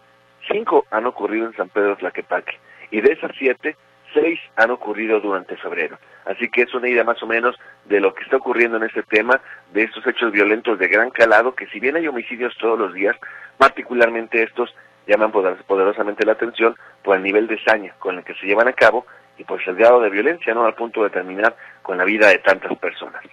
cinco 0.52 0.86
han 0.92 1.06
ocurrido 1.06 1.48
en 1.48 1.54
San 1.54 1.70
Pedro 1.70 1.96
Tlaquepaque. 1.98 2.58
Y 2.92 3.02
de 3.02 3.14
esas 3.14 3.32
siete, 3.38 3.76
seis 4.14 4.40
han 4.56 4.72
ocurrido 4.72 5.20
durante 5.20 5.56
febrero. 5.58 5.98
Así 6.26 6.50
que 6.50 6.64
es 6.64 6.74
una 6.74 6.90
idea 6.90 7.04
más 7.04 7.22
o 7.24 7.28
menos 7.28 7.56
de 7.86 8.00
lo 8.00 8.14
que 8.14 8.24
está 8.24 8.38
ocurriendo 8.38 8.78
en 8.78 8.84
este 8.84 9.04
tema, 9.04 9.42
de 9.74 9.84
estos 9.84 10.06
hechos 10.06 10.32
violentos 10.32 10.78
de 10.78 10.88
gran 10.88 11.10
calado, 11.10 11.56
que 11.56 11.68
si 11.68 11.80
bien 11.80 11.96
hay 11.96 12.08
homicidios 12.08 12.56
todos 12.60 12.78
los 12.78 12.94
días, 12.94 13.16
particularmente 13.58 14.44
estos 14.44 14.74
llaman 15.08 15.32
poderosamente 15.32 16.26
la 16.26 16.34
atención 16.34 16.76
por 17.04 17.18
el 17.18 17.24
nivel 17.24 17.48
de 17.48 17.62
saña 17.64 17.94
con 18.00 18.18
el 18.18 18.24
que 18.24 18.36
se 18.36 18.46
llevan 18.46 18.68
a 18.68 18.74
cabo 18.74 19.06
y 19.38 19.44
por 19.44 19.60
el 19.66 19.76
grado 19.76 20.00
de 20.00 20.10
violencia, 20.10 20.54
¿no? 20.54 20.66
Al 20.66 20.76
punto 20.76 21.04
de 21.04 21.10
terminar 21.10 21.56
con 21.82 21.98
la 21.98 22.04
vida 22.04 22.30
de 22.30 22.38
tantas 22.38 22.78
personas. 22.78 23.24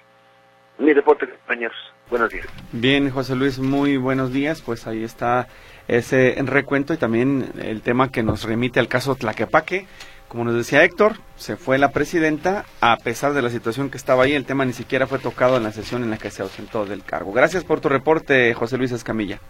Mi 0.79 0.93
reporte, 0.93 1.29
compañeros. 1.29 1.77
Buenos 2.09 2.31
días. 2.31 2.47
Bien, 2.73 3.11
José 3.11 3.37
Luis, 3.37 3.59
muy 3.59 3.97
buenos 3.97 4.33
días. 4.33 4.63
Pues 4.63 4.87
ahí 4.87 5.05
está 5.05 5.49
ese 5.89 6.37
recuento 6.45 6.95
y 6.95 6.99
también 6.99 7.51
el 7.61 7.83
tema 7.83 8.11
que 8.13 8.23
nos 8.23 8.45
remite 8.45 8.79
al 8.79 8.89
caso 8.89 9.15
Tlaquepaque. 9.15 9.87
Como 10.29 10.45
nos 10.45 10.55
decía 10.55 10.85
Héctor, 10.85 11.15
se 11.37 11.57
fue 11.57 11.79
la 11.79 11.91
presidenta, 11.91 12.67
a 12.83 12.99
pesar 12.99 13.33
de 13.33 13.41
la 13.41 13.49
situación 13.49 13.91
que 13.91 13.97
estaba 13.97 14.25
ahí, 14.25 14.35
el 14.35 14.45
tema 14.45 14.67
ni 14.67 14.75
siquiera 14.75 15.07
fue 15.07 15.19
tocado 15.19 15.57
en 15.57 15.63
la 15.63 15.73
sesión 15.73 16.03
en 16.03 16.11
la 16.11 16.19
que 16.19 16.31
se 16.31 16.43
ausentó 16.43 16.85
del 16.85 17.03
cargo. 17.03 17.33
Gracias 17.33 17.65
por 17.65 17.81
tu 17.81 17.89
reporte, 17.89 18.53
José 18.53 18.77
Luis 18.77 18.93
Escamilla. 18.93 19.41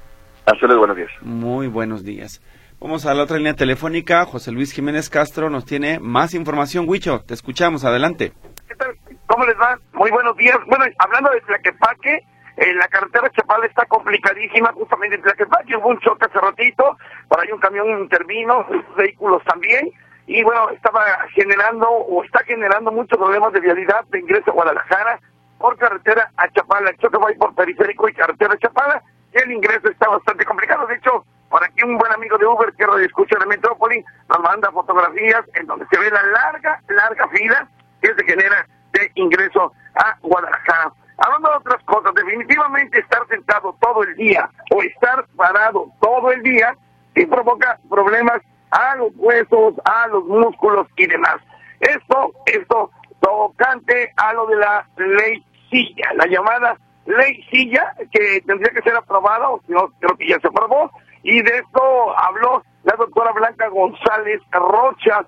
Hasta 0.46 0.66
luego, 0.66 0.80
buenos 0.80 0.96
días. 0.96 1.10
Muy 1.20 1.66
buenos 1.66 2.04
días. 2.04 2.40
Vamos 2.80 3.06
a 3.06 3.14
la 3.14 3.24
otra 3.24 3.38
línea 3.38 3.54
telefónica. 3.54 4.24
José 4.24 4.52
Luis 4.52 4.72
Jiménez 4.72 5.10
Castro 5.10 5.50
nos 5.50 5.64
tiene 5.64 5.98
más 5.98 6.32
información. 6.32 6.88
Huicho, 6.88 7.24
te 7.26 7.34
escuchamos. 7.34 7.84
Adelante. 7.84 8.32
¿Qué 8.68 8.76
tal? 8.76 8.96
¿Cómo 9.26 9.44
les 9.44 9.56
va? 9.56 9.80
Muy 9.94 10.12
buenos 10.12 10.36
días. 10.36 10.56
Bueno, 10.68 10.84
hablando 11.00 11.30
de 11.30 11.40
Tlaquepaque, 11.40 12.20
eh, 12.60 12.74
la 12.74 12.88
carretera 12.88 13.30
Chapala 13.30 13.66
está 13.66 13.86
complicadísima, 13.86 14.72
justamente 14.72 15.14
en 15.14 15.22
Tlaquepaque 15.22 15.76
hubo 15.76 15.90
un 15.90 16.00
choque 16.00 16.26
hace 16.26 16.40
ratito, 16.40 16.98
por 17.28 17.40
ahí 17.40 17.52
un 17.52 17.60
camión 17.60 17.88
intervino, 18.00 18.66
vehículos 18.96 19.44
también, 19.44 19.92
y 20.26 20.42
bueno, 20.42 20.68
estaba 20.70 21.02
generando 21.34 21.88
o 21.88 22.24
está 22.24 22.40
generando 22.44 22.90
muchos 22.90 23.16
problemas 23.16 23.52
de 23.52 23.60
vialidad 23.60 24.04
de 24.06 24.18
ingreso 24.18 24.50
a 24.50 24.54
Guadalajara 24.54 25.20
por 25.58 25.78
carretera 25.78 26.32
a 26.36 26.48
Chapala. 26.50 26.90
El 26.90 26.98
choque 26.98 27.16
va 27.16 27.28
por 27.38 27.54
periférico 27.54 28.08
y 28.08 28.14
carretera 28.14 28.54
a 28.54 28.58
Chapala, 28.58 29.02
y 29.32 29.38
el 29.38 29.52
ingreso 29.52 29.88
está 29.88 30.08
bastante 30.08 30.44
complicado. 30.44 30.86
De 30.88 30.96
hecho, 30.96 31.24
por 31.48 31.62
aquí 31.62 31.84
un 31.84 31.96
buen 31.96 32.12
amigo 32.12 32.36
de 32.38 32.46
Uber 32.46 32.72
que 32.74 32.84
escucha 33.04 33.38
de 33.38 33.46
Metrópoli 33.46 34.04
nos 34.28 34.40
manda 34.40 34.72
fotografías 34.72 35.44
en 35.54 35.66
donde 35.66 35.86
se 35.90 35.98
ve 35.98 36.10
la 36.10 36.22
larga, 36.24 36.80
larga 36.88 37.28
fila 37.28 37.68
que 38.02 38.14
se 38.14 38.24
genera 38.24 38.66
de 38.92 39.12
ingreso 39.14 39.72
a 39.94 40.16
Guadalajara. 40.22 40.92
Hablando 41.18 41.50
de 41.50 41.56
otras 41.56 41.82
cosas, 41.84 42.14
definitivamente 42.14 43.00
estar 43.00 43.26
sentado 43.28 43.76
todo 43.80 44.04
el 44.04 44.14
día 44.14 44.48
o 44.70 44.82
estar 44.82 45.26
parado 45.36 45.90
todo 46.00 46.30
el 46.30 46.42
día 46.42 46.76
sí 47.14 47.26
provoca 47.26 47.78
problemas 47.88 48.40
a 48.70 48.96
los 48.96 49.12
huesos, 49.16 49.74
a 49.84 50.06
los 50.08 50.24
músculos 50.24 50.86
y 50.96 51.06
demás. 51.06 51.36
Esto, 51.80 52.32
esto 52.46 52.90
tocante 53.20 54.12
a 54.16 54.32
lo 54.32 54.46
de 54.46 54.56
la 54.56 54.86
ley 54.96 55.44
silla, 55.70 56.12
la 56.14 56.26
llamada 56.26 56.76
ley 57.06 57.42
silla 57.50 57.94
que 58.12 58.40
tendría 58.46 58.72
que 58.72 58.82
ser 58.82 58.94
aprobada, 58.94 59.48
o 59.50 59.60
si 59.66 59.72
no, 59.72 59.88
creo 59.98 60.16
que 60.16 60.28
ya 60.28 60.38
se 60.40 60.48
aprobó, 60.48 60.90
y 61.22 61.42
de 61.42 61.58
esto 61.58 62.18
habló 62.18 62.62
la 62.84 62.94
doctora 62.96 63.32
Blanca 63.32 63.68
González 63.68 64.40
Rocha. 64.52 65.24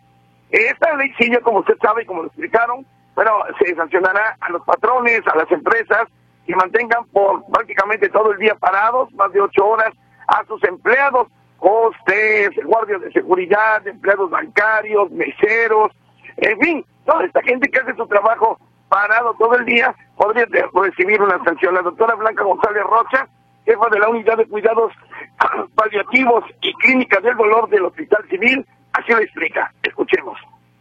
Esta 0.51 0.95
ley 0.97 1.13
silla, 1.19 1.41
como 1.41 1.61
usted 1.61 1.77
sabe 1.81 2.03
y 2.03 2.07
como 2.07 2.23
lo 2.23 2.29
explicaron, 2.29 2.87
bueno, 3.14 3.33
se 3.59 3.75
sancionará 3.75 4.37
a 4.40 4.50
los 4.50 4.62
patrones, 4.62 5.23
a 5.26 5.37
las 5.37 5.50
empresas 5.50 6.05
que 6.47 6.57
mantengan 6.57 7.05
por 7.12 7.45
prácticamente 7.52 8.09
todo 8.09 8.33
el 8.33 8.38
día 8.38 8.55
parados, 8.55 9.12
más 9.14 9.33
de 9.33 9.40
ocho 9.40 9.67
horas, 9.67 9.93
a 10.26 10.45
sus 10.47 10.62
empleados, 10.64 11.29
hostes, 11.59 12.50
guardias 12.64 13.00
de 13.02 13.12
seguridad, 13.12 13.87
empleados 13.87 14.31
bancarios, 14.31 15.11
meseros, 15.11 15.93
en 16.37 16.59
fin, 16.59 16.85
toda 17.05 17.25
esta 17.25 17.43
gente 17.43 17.69
que 17.69 17.79
hace 17.81 17.95
su 17.95 18.07
trabajo 18.07 18.59
parado 18.88 19.35
todo 19.38 19.55
el 19.57 19.64
día 19.67 19.95
podría 20.17 20.47
recibir 20.75 21.21
una 21.23 21.43
sanción. 21.45 21.75
La 21.75 21.83
doctora 21.83 22.14
Blanca 22.14 22.45
González 22.45 22.83
Rocha, 22.85 23.29
jefa 23.64 23.88
de 23.90 23.99
la 23.99 24.09
unidad 24.09 24.37
de 24.37 24.47
cuidados 24.47 24.93
paliativos 25.75 26.45
y 26.61 26.73
clínica 26.75 27.21
del 27.21 27.37
dolor 27.37 27.69
del 27.69 27.85
Hospital 27.85 28.26
Civil, 28.29 28.67
así 28.93 29.12
lo 29.12 29.19
explica. 29.19 29.73
Escuchemos. 29.83 30.38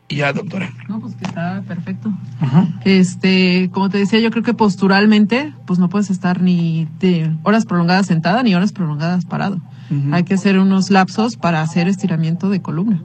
Ya, 0.09 0.33
doctora. 0.33 0.71
No, 0.87 0.99
pues 0.99 1.15
que 1.15 1.25
está 1.25 1.63
perfecto. 1.67 2.11
Este, 2.83 3.69
como 3.71 3.89
te 3.89 3.99
decía, 3.99 4.19
yo 4.19 4.31
creo 4.31 4.43
que 4.43 4.53
posturalmente, 4.53 5.53
pues 5.65 5.77
no 5.77 5.89
puedes 5.89 6.09
estar 6.09 6.41
ni 6.41 6.87
de 6.99 7.31
horas 7.43 7.65
prolongadas 7.65 8.07
sentada 8.07 8.41
ni 8.41 8.55
horas 8.55 8.71
prolongadas 8.71 9.25
parado. 9.25 9.61
Hay 10.11 10.23
que 10.23 10.35
hacer 10.35 10.59
unos 10.59 10.91
lapsos 10.91 11.35
para 11.35 11.61
hacer 11.61 11.87
estiramiento 11.87 12.49
de 12.49 12.61
columna. 12.61 13.01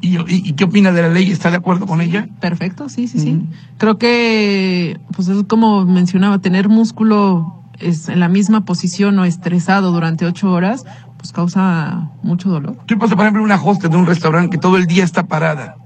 ¿Y, 0.00 0.18
¿Y, 0.18 0.52
qué 0.54 0.64
opina 0.64 0.90
de 0.90 1.02
la 1.02 1.08
ley? 1.08 1.30
¿Está 1.30 1.50
de 1.50 1.56
acuerdo 1.56 1.86
con 1.86 2.00
ella? 2.00 2.28
Perfecto, 2.40 2.88
sí, 2.88 3.08
sí, 3.08 3.18
sí. 3.18 3.46
Creo 3.78 3.98
que, 3.98 4.98
pues 5.14 5.28
es 5.28 5.44
como 5.44 5.84
mencionaba, 5.84 6.40
tener 6.40 6.68
músculo 6.68 7.62
es 7.78 8.08
en 8.08 8.20
la 8.20 8.28
misma 8.28 8.64
posición 8.64 9.18
o 9.18 9.24
estresado 9.24 9.92
durante 9.92 10.24
ocho 10.24 10.50
horas, 10.50 10.84
pues 11.18 11.32
causa 11.32 12.10
mucho 12.22 12.48
dolor. 12.50 12.78
¿Qué 12.86 12.96
pasa, 12.96 13.16
por 13.16 13.24
ejemplo, 13.24 13.42
una 13.42 13.62
hosta 13.62 13.88
de 13.88 13.96
un 13.96 14.06
restaurante 14.06 14.50
que 14.50 14.58
todo 14.58 14.76
el 14.76 14.86
día 14.86 15.04
está 15.04 15.26
parada? 15.26 15.76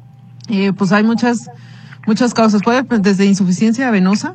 Eh, 0.48 0.72
pues 0.72 0.92
hay 0.92 1.04
muchas, 1.04 1.50
muchas 2.06 2.34
causas. 2.34 2.62
Puede 2.62 2.82
desde 3.00 3.26
insuficiencia 3.26 3.90
venosa, 3.90 4.32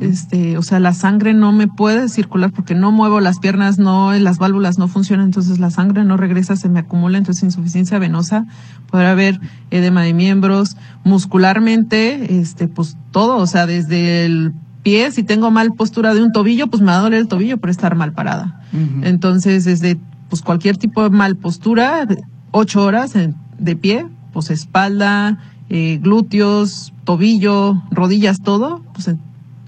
este, 0.00 0.58
o 0.58 0.62
sea, 0.62 0.80
la 0.80 0.94
sangre 0.94 1.34
no 1.34 1.52
me 1.52 1.66
puede 1.66 2.08
circular 2.08 2.52
porque 2.52 2.74
no 2.74 2.92
muevo 2.92 3.20
las 3.20 3.38
piernas, 3.38 3.78
no, 3.78 4.12
las 4.12 4.38
válvulas 4.38 4.78
no 4.78 4.88
funcionan, 4.88 5.26
entonces 5.26 5.58
la 5.58 5.70
sangre 5.70 6.04
no 6.04 6.16
regresa, 6.16 6.56
se 6.56 6.68
me 6.68 6.80
acumula, 6.80 7.18
entonces 7.18 7.44
insuficiencia 7.44 7.98
venosa, 7.98 8.46
podrá 8.90 9.12
haber 9.12 9.40
edema 9.70 10.02
de 10.02 10.14
miembros, 10.14 10.76
muscularmente, 11.04 12.38
este, 12.40 12.68
pues 12.68 12.96
todo, 13.10 13.36
o 13.36 13.46
sea, 13.46 13.66
desde 13.66 14.24
el 14.24 14.52
pie, 14.82 15.10
si 15.10 15.22
tengo 15.22 15.50
mal 15.50 15.72
postura 15.72 16.14
de 16.14 16.22
un 16.22 16.32
tobillo, 16.32 16.68
pues 16.68 16.80
me 16.80 16.88
va 16.88 16.98
a 16.98 17.02
doler 17.02 17.20
el 17.20 17.28
tobillo 17.28 17.58
por 17.58 17.70
estar 17.70 17.94
mal 17.94 18.12
parada. 18.12 18.60
Entonces, 19.02 19.64
desde 19.64 19.98
pues 20.28 20.40
cualquier 20.40 20.78
tipo 20.78 21.02
de 21.02 21.10
mal 21.10 21.36
postura, 21.36 22.06
ocho 22.52 22.82
horas 22.82 23.12
de 23.58 23.76
pie, 23.76 24.06
pues 24.32 24.50
espalda, 24.50 25.38
eh, 25.72 25.98
glúteos, 26.00 26.92
tobillo, 27.04 27.74
rodillas, 27.90 28.42
todo, 28.42 28.82
pues 28.92 29.10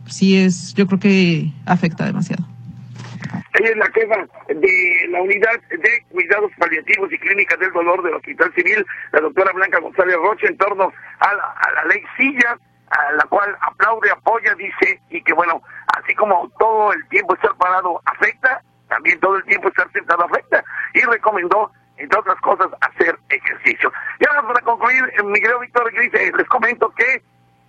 sí 0.07 0.37
es, 0.37 0.75
yo 0.75 0.87
creo 0.87 1.01
que 1.01 1.51
afecta 1.65 2.05
demasiado. 2.05 2.45
Ella 3.55 3.71
es 3.71 3.77
la 3.77 3.87
jefa 3.87 4.27
de 4.49 5.09
la 5.09 5.23
unidad 5.23 5.61
de 5.71 6.05
cuidados 6.11 6.51
paliativos 6.59 7.11
y 7.11 7.19
clínicas 7.19 7.59
del 7.59 7.73
dolor 7.73 8.03
del 8.03 8.15
Hospital 8.15 8.53
Civil, 8.55 8.85
la 9.13 9.21
doctora 9.21 9.53
Blanca 9.53 9.81
González 9.81 10.17
Rocha, 10.17 10.47
en 10.47 10.59
torno 10.59 10.93
a 11.21 11.35
la, 11.35 11.43
a 11.43 11.73
la 11.73 11.85
ley 11.87 12.03
Silla, 12.19 12.59
a 12.91 13.13
la 13.13 13.25
cual 13.25 13.57
aplaude, 13.63 14.11
apoya, 14.11 14.55
dice, 14.57 15.01
y 15.09 15.23
que 15.23 15.33
bueno, 15.33 15.63
así 15.97 16.15
como 16.15 16.51
todo 16.59 16.93
el 16.93 17.09
tiempo 17.09 17.35
estar 17.35 17.57
parado 17.57 18.03
afecta, 18.05 18.61
también 18.89 19.19
todo 19.21 19.37
el 19.37 19.45
tiempo 19.45 19.69
estar 19.69 19.91
sentado 19.93 20.25
afecta, 20.25 20.63
y 20.93 21.01
recomendó, 21.01 21.73
entre 22.05 22.21
otras 22.21 22.41
cosas, 22.41 22.69
hacer 22.81 23.19
ejercicio. 23.29 23.93
Y 24.21 24.27
ahora 24.29 24.47
para 24.47 24.61
concluir, 24.61 25.05
Miguel 25.25 25.59
Víctor 25.61 25.91
dice, 25.93 26.33
les 26.37 26.49
comento 26.49 26.91
que 26.95 27.23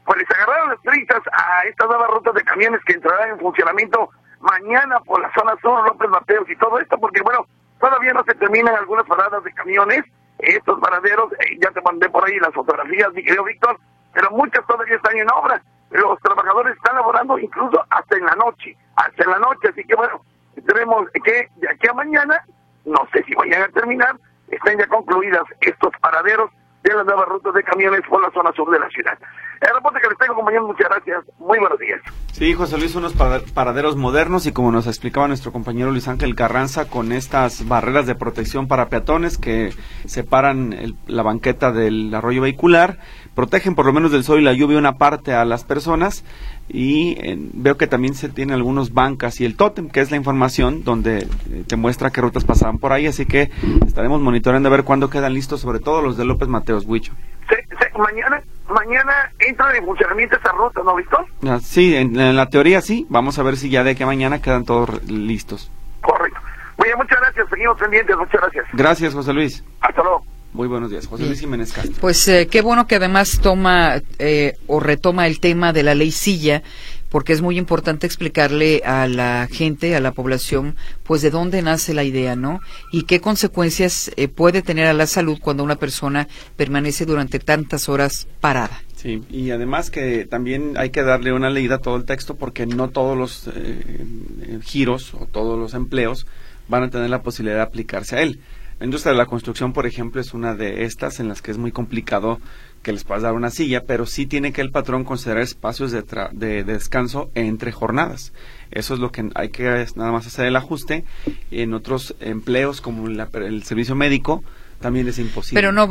pues 0.05 0.19
les 0.19 0.29
agarraron 0.31 0.69
las 0.69 0.79
prisas 0.81 1.21
a 1.31 1.63
estas 1.63 1.87
nuevas 1.87 2.09
rutas 2.11 2.33
de 2.35 2.43
camiones 2.43 2.81
que 2.85 2.93
entrarán 2.93 3.31
en 3.31 3.39
funcionamiento 3.39 4.09
mañana 4.39 4.99
por 4.99 5.19
la 5.19 5.31
zona 5.33 5.55
sur, 5.61 5.83
López 5.83 6.09
Mateos 6.09 6.47
y 6.49 6.55
todo 6.57 6.79
esto, 6.79 6.97
porque 6.99 7.21
bueno, 7.21 7.47
todavía 7.79 8.13
no 8.13 8.23
se 8.23 8.35
terminan 8.35 8.75
algunas 8.75 9.05
paradas 9.07 9.43
de 9.43 9.51
camiones, 9.53 10.03
estos 10.37 10.79
paraderos, 10.79 11.31
eh, 11.33 11.57
ya 11.59 11.71
te 11.71 11.81
mandé 11.81 12.09
por 12.09 12.25
ahí 12.25 12.37
las 12.39 12.53
fotografías, 12.53 13.11
mi 13.13 13.23
querido 13.23 13.43
Víctor, 13.43 13.79
pero 14.13 14.29
muchas 14.31 14.65
todavía 14.67 14.95
están 14.95 15.17
en 15.17 15.31
obra, 15.31 15.61
los 15.89 16.19
trabajadores 16.19 16.75
están 16.75 16.95
laborando 16.95 17.39
incluso 17.39 17.83
hasta 17.89 18.17
en 18.17 18.25
la 18.25 18.35
noche, 18.35 18.77
hasta 18.95 19.23
en 19.23 19.31
la 19.31 19.39
noche, 19.39 19.69
así 19.69 19.83
que 19.83 19.95
bueno, 19.95 20.21
tenemos 20.67 21.09
que 21.23 21.49
de 21.55 21.69
aquí 21.69 21.87
a 21.87 21.93
mañana, 21.93 22.43
no 22.85 23.07
sé 23.13 23.23
si 23.23 23.33
vayan 23.35 23.63
a 23.63 23.67
terminar, 23.69 24.15
estén 24.49 24.77
ya 24.77 24.87
concluidas 24.87 25.43
estos 25.61 25.91
paraderos 26.01 26.51
de 26.83 26.93
las 26.93 27.05
nuevas 27.05 27.27
rutas 27.27 27.53
de 27.53 27.63
camiones 27.63 28.01
por 28.07 28.21
la 28.21 28.31
zona 28.31 28.51
sur 28.53 28.69
de 28.71 28.79
la 28.79 28.87
ciudad. 28.89 29.17
El 29.61 29.73
reporte 29.73 29.99
que 29.99 30.09
les 30.09 30.17
tengo, 30.19 30.35
compañeros, 30.35 30.67
muchas 30.67 30.89
gracias. 30.89 31.23
Muy 31.39 31.57
buenos 31.57 31.79
días. 31.79 31.99
Sí, 32.31 32.53
José 32.53 32.77
Luis, 32.77 32.93
unos 32.95 33.15
paraderos 33.53 33.95
modernos 33.95 34.45
y 34.45 34.51
como 34.51 34.71
nos 34.71 34.85
explicaba 34.85 35.27
nuestro 35.27 35.51
compañero 35.51 35.91
Luis 35.91 36.07
Ángel 36.07 36.35
Carranza, 36.35 36.89
con 36.89 37.11
estas 37.11 37.67
barreras 37.67 38.05
de 38.05 38.15
protección 38.15 38.67
para 38.67 38.89
peatones 38.89 39.37
que 39.37 39.73
separan 40.05 40.75
la 41.07 41.23
banqueta 41.23 41.71
del 41.71 42.13
arroyo 42.13 42.41
vehicular, 42.41 42.99
protegen 43.35 43.75
por 43.75 43.85
lo 43.85 43.93
menos 43.93 44.11
del 44.11 44.23
sol 44.23 44.39
y 44.39 44.43
la 44.43 44.53
lluvia 44.53 44.77
una 44.77 44.97
parte 44.97 45.33
a 45.33 45.45
las 45.45 45.63
personas 45.63 46.23
y 46.69 47.17
veo 47.53 47.77
que 47.77 47.85
también 47.85 48.15
se 48.15 48.29
tienen 48.29 48.55
algunos 48.55 48.93
bancas 48.93 49.39
y 49.39 49.45
el 49.45 49.55
tótem, 49.55 49.89
que 49.89 50.01
es 50.01 50.09
la 50.09 50.17
información 50.17 50.83
donde 50.83 51.19
eh, 51.19 51.63
te 51.67 51.75
muestra 51.75 52.09
qué 52.09 52.21
rutas 52.21 52.43
pasaban 52.43 52.79
por 52.79 52.93
ahí, 52.93 53.05
así 53.05 53.25
que 53.25 53.51
estaremos 53.85 54.21
monitoreando 54.21 54.69
a 54.69 54.71
ver 54.71 54.83
cuándo 54.83 55.09
quedan 55.09 55.33
listos, 55.33 55.61
sobre 55.61 55.79
todo 55.79 56.01
los 56.01 56.17
de 56.17 56.25
López 56.25 56.47
Mateos 56.47 56.85
Huicho. 56.85 57.13
mañana, 57.97 58.41
mañana 58.67 59.13
entra 59.39 59.75
en 59.77 59.85
funcionamiento 59.85 60.37
esa 60.37 60.51
ruta, 60.53 60.81
¿no, 60.83 60.95
Víctor? 60.95 61.25
Ah, 61.47 61.59
sí, 61.61 61.95
en, 61.95 62.35
la 62.35 62.49
teoría 62.49 62.81
sí, 62.81 63.05
vamos 63.09 63.37
a 63.37 63.43
ver 63.43 63.57
si 63.57 63.69
ya 63.69 63.83
de 63.83 63.95
que 63.95 64.05
mañana 64.05 64.41
quedan 64.41 64.65
todos 64.65 65.03
listos. 65.09 65.71
Correcto. 66.01 66.39
Muy 66.77 66.87
muchas 66.97 67.19
gracias, 67.19 67.47
seguimos 67.49 67.77
pendientes, 67.77 68.17
muchas 68.17 68.41
gracias. 68.41 68.65
Gracias, 68.73 69.13
José 69.13 69.33
Luis. 69.33 69.63
Hasta 69.81 70.01
luego. 70.01 70.34
Muy 70.55 70.69
buenos 70.69 70.89
días, 70.89 71.05
José 71.05 71.25
Luis 71.25 71.41
Jiménez 71.41 71.73
Castro. 71.73 71.95
Pues 71.99 72.25
eh, 72.29 72.47
qué 72.49 72.61
bueno 72.61 72.87
que 72.87 72.95
además 72.95 73.39
toma 73.41 74.01
eh, 74.19 74.53
o 74.67 74.79
retoma 74.79 75.27
el 75.27 75.41
tema 75.41 75.73
de 75.73 75.83
la 75.83 75.95
ley 75.95 76.11
Silla, 76.11 76.63
porque 77.09 77.33
es 77.33 77.41
muy 77.41 77.57
importante 77.57 78.07
explicarle 78.07 78.81
a 78.85 79.05
la 79.09 79.49
gente, 79.51 79.97
a 79.97 79.99
la 79.99 80.13
población, 80.13 80.77
pues 81.03 81.21
de 81.21 81.29
dónde 81.29 81.61
nace 81.61 81.93
la 81.93 82.05
idea, 82.05 82.37
¿no? 82.37 82.61
Y 82.93 83.03
qué 83.03 83.19
consecuencias 83.19 84.11
eh, 84.15 84.29
puede 84.29 84.61
tener 84.61 84.87
a 84.87 84.93
la 84.93 85.07
salud 85.07 85.39
cuando 85.41 85.61
una 85.61 85.75
persona 85.75 86.29
permanece 86.55 87.05
durante 87.05 87.39
tantas 87.39 87.89
horas 87.89 88.25
parada. 88.39 88.81
Sí, 88.95 89.23
y 89.29 89.51
además 89.51 89.89
que 89.89 90.25
también 90.25 90.75
hay 90.77 90.89
que 90.89 91.03
darle 91.03 91.33
una 91.33 91.49
leída 91.49 91.75
a 91.75 91.79
todo 91.79 91.97
el 91.97 92.05
texto 92.05 92.37
porque 92.37 92.65
no 92.65 92.91
todos 92.91 93.17
los 93.17 93.49
giros 94.63 95.13
o 95.15 95.25
todos 95.25 95.59
los 95.59 95.73
empleos 95.73 96.25
van 96.69 96.83
a 96.83 96.89
tener 96.89 97.09
la 97.09 97.23
posibilidad 97.23 97.57
de 97.57 97.63
aplicarse 97.63 98.15
a 98.15 98.21
él. 98.21 98.39
La 98.79 98.85
industria 98.85 99.13
de 99.13 99.17
la 99.17 99.25
construcción, 99.25 99.71
por 99.71 99.85
ejemplo, 99.85 100.19
es 100.19 100.33
una 100.33 100.53
de 100.53 100.83
estas 100.83 101.21
en 101.21 101.29
las 101.29 101.41
que 101.41 101.51
es 101.51 101.57
muy 101.57 101.71
complicado 101.71 102.39
que 102.83 102.91
les 102.91 103.05
puedas 103.05 103.23
dar 103.23 103.33
una 103.33 103.49
silla, 103.49 103.83
pero 103.85 104.05
sí 104.05 104.25
tiene 104.25 104.51
que 104.51 104.61
el 104.61 104.69
patrón 104.69 105.05
considerar 105.05 105.43
espacios 105.43 105.91
de, 105.91 106.03
de, 106.33 106.63
descanso 106.63 107.31
entre 107.35 107.71
jornadas. 107.71 108.33
Eso 108.71 108.93
es 108.93 108.99
lo 108.99 109.11
que 109.11 109.29
hay 109.33 109.49
que 109.49 109.85
nada 109.95 110.11
más 110.11 110.27
hacer 110.27 110.45
el 110.45 110.55
ajuste. 110.57 111.05
En 111.51 111.73
otros 111.73 112.15
empleos 112.19 112.81
como 112.81 113.07
el 113.07 113.63
servicio 113.63 113.95
médico, 113.95 114.43
también 114.79 115.07
es 115.07 115.17
imposible. 115.19 115.59
Pero 115.59 115.71
no, 115.71 115.89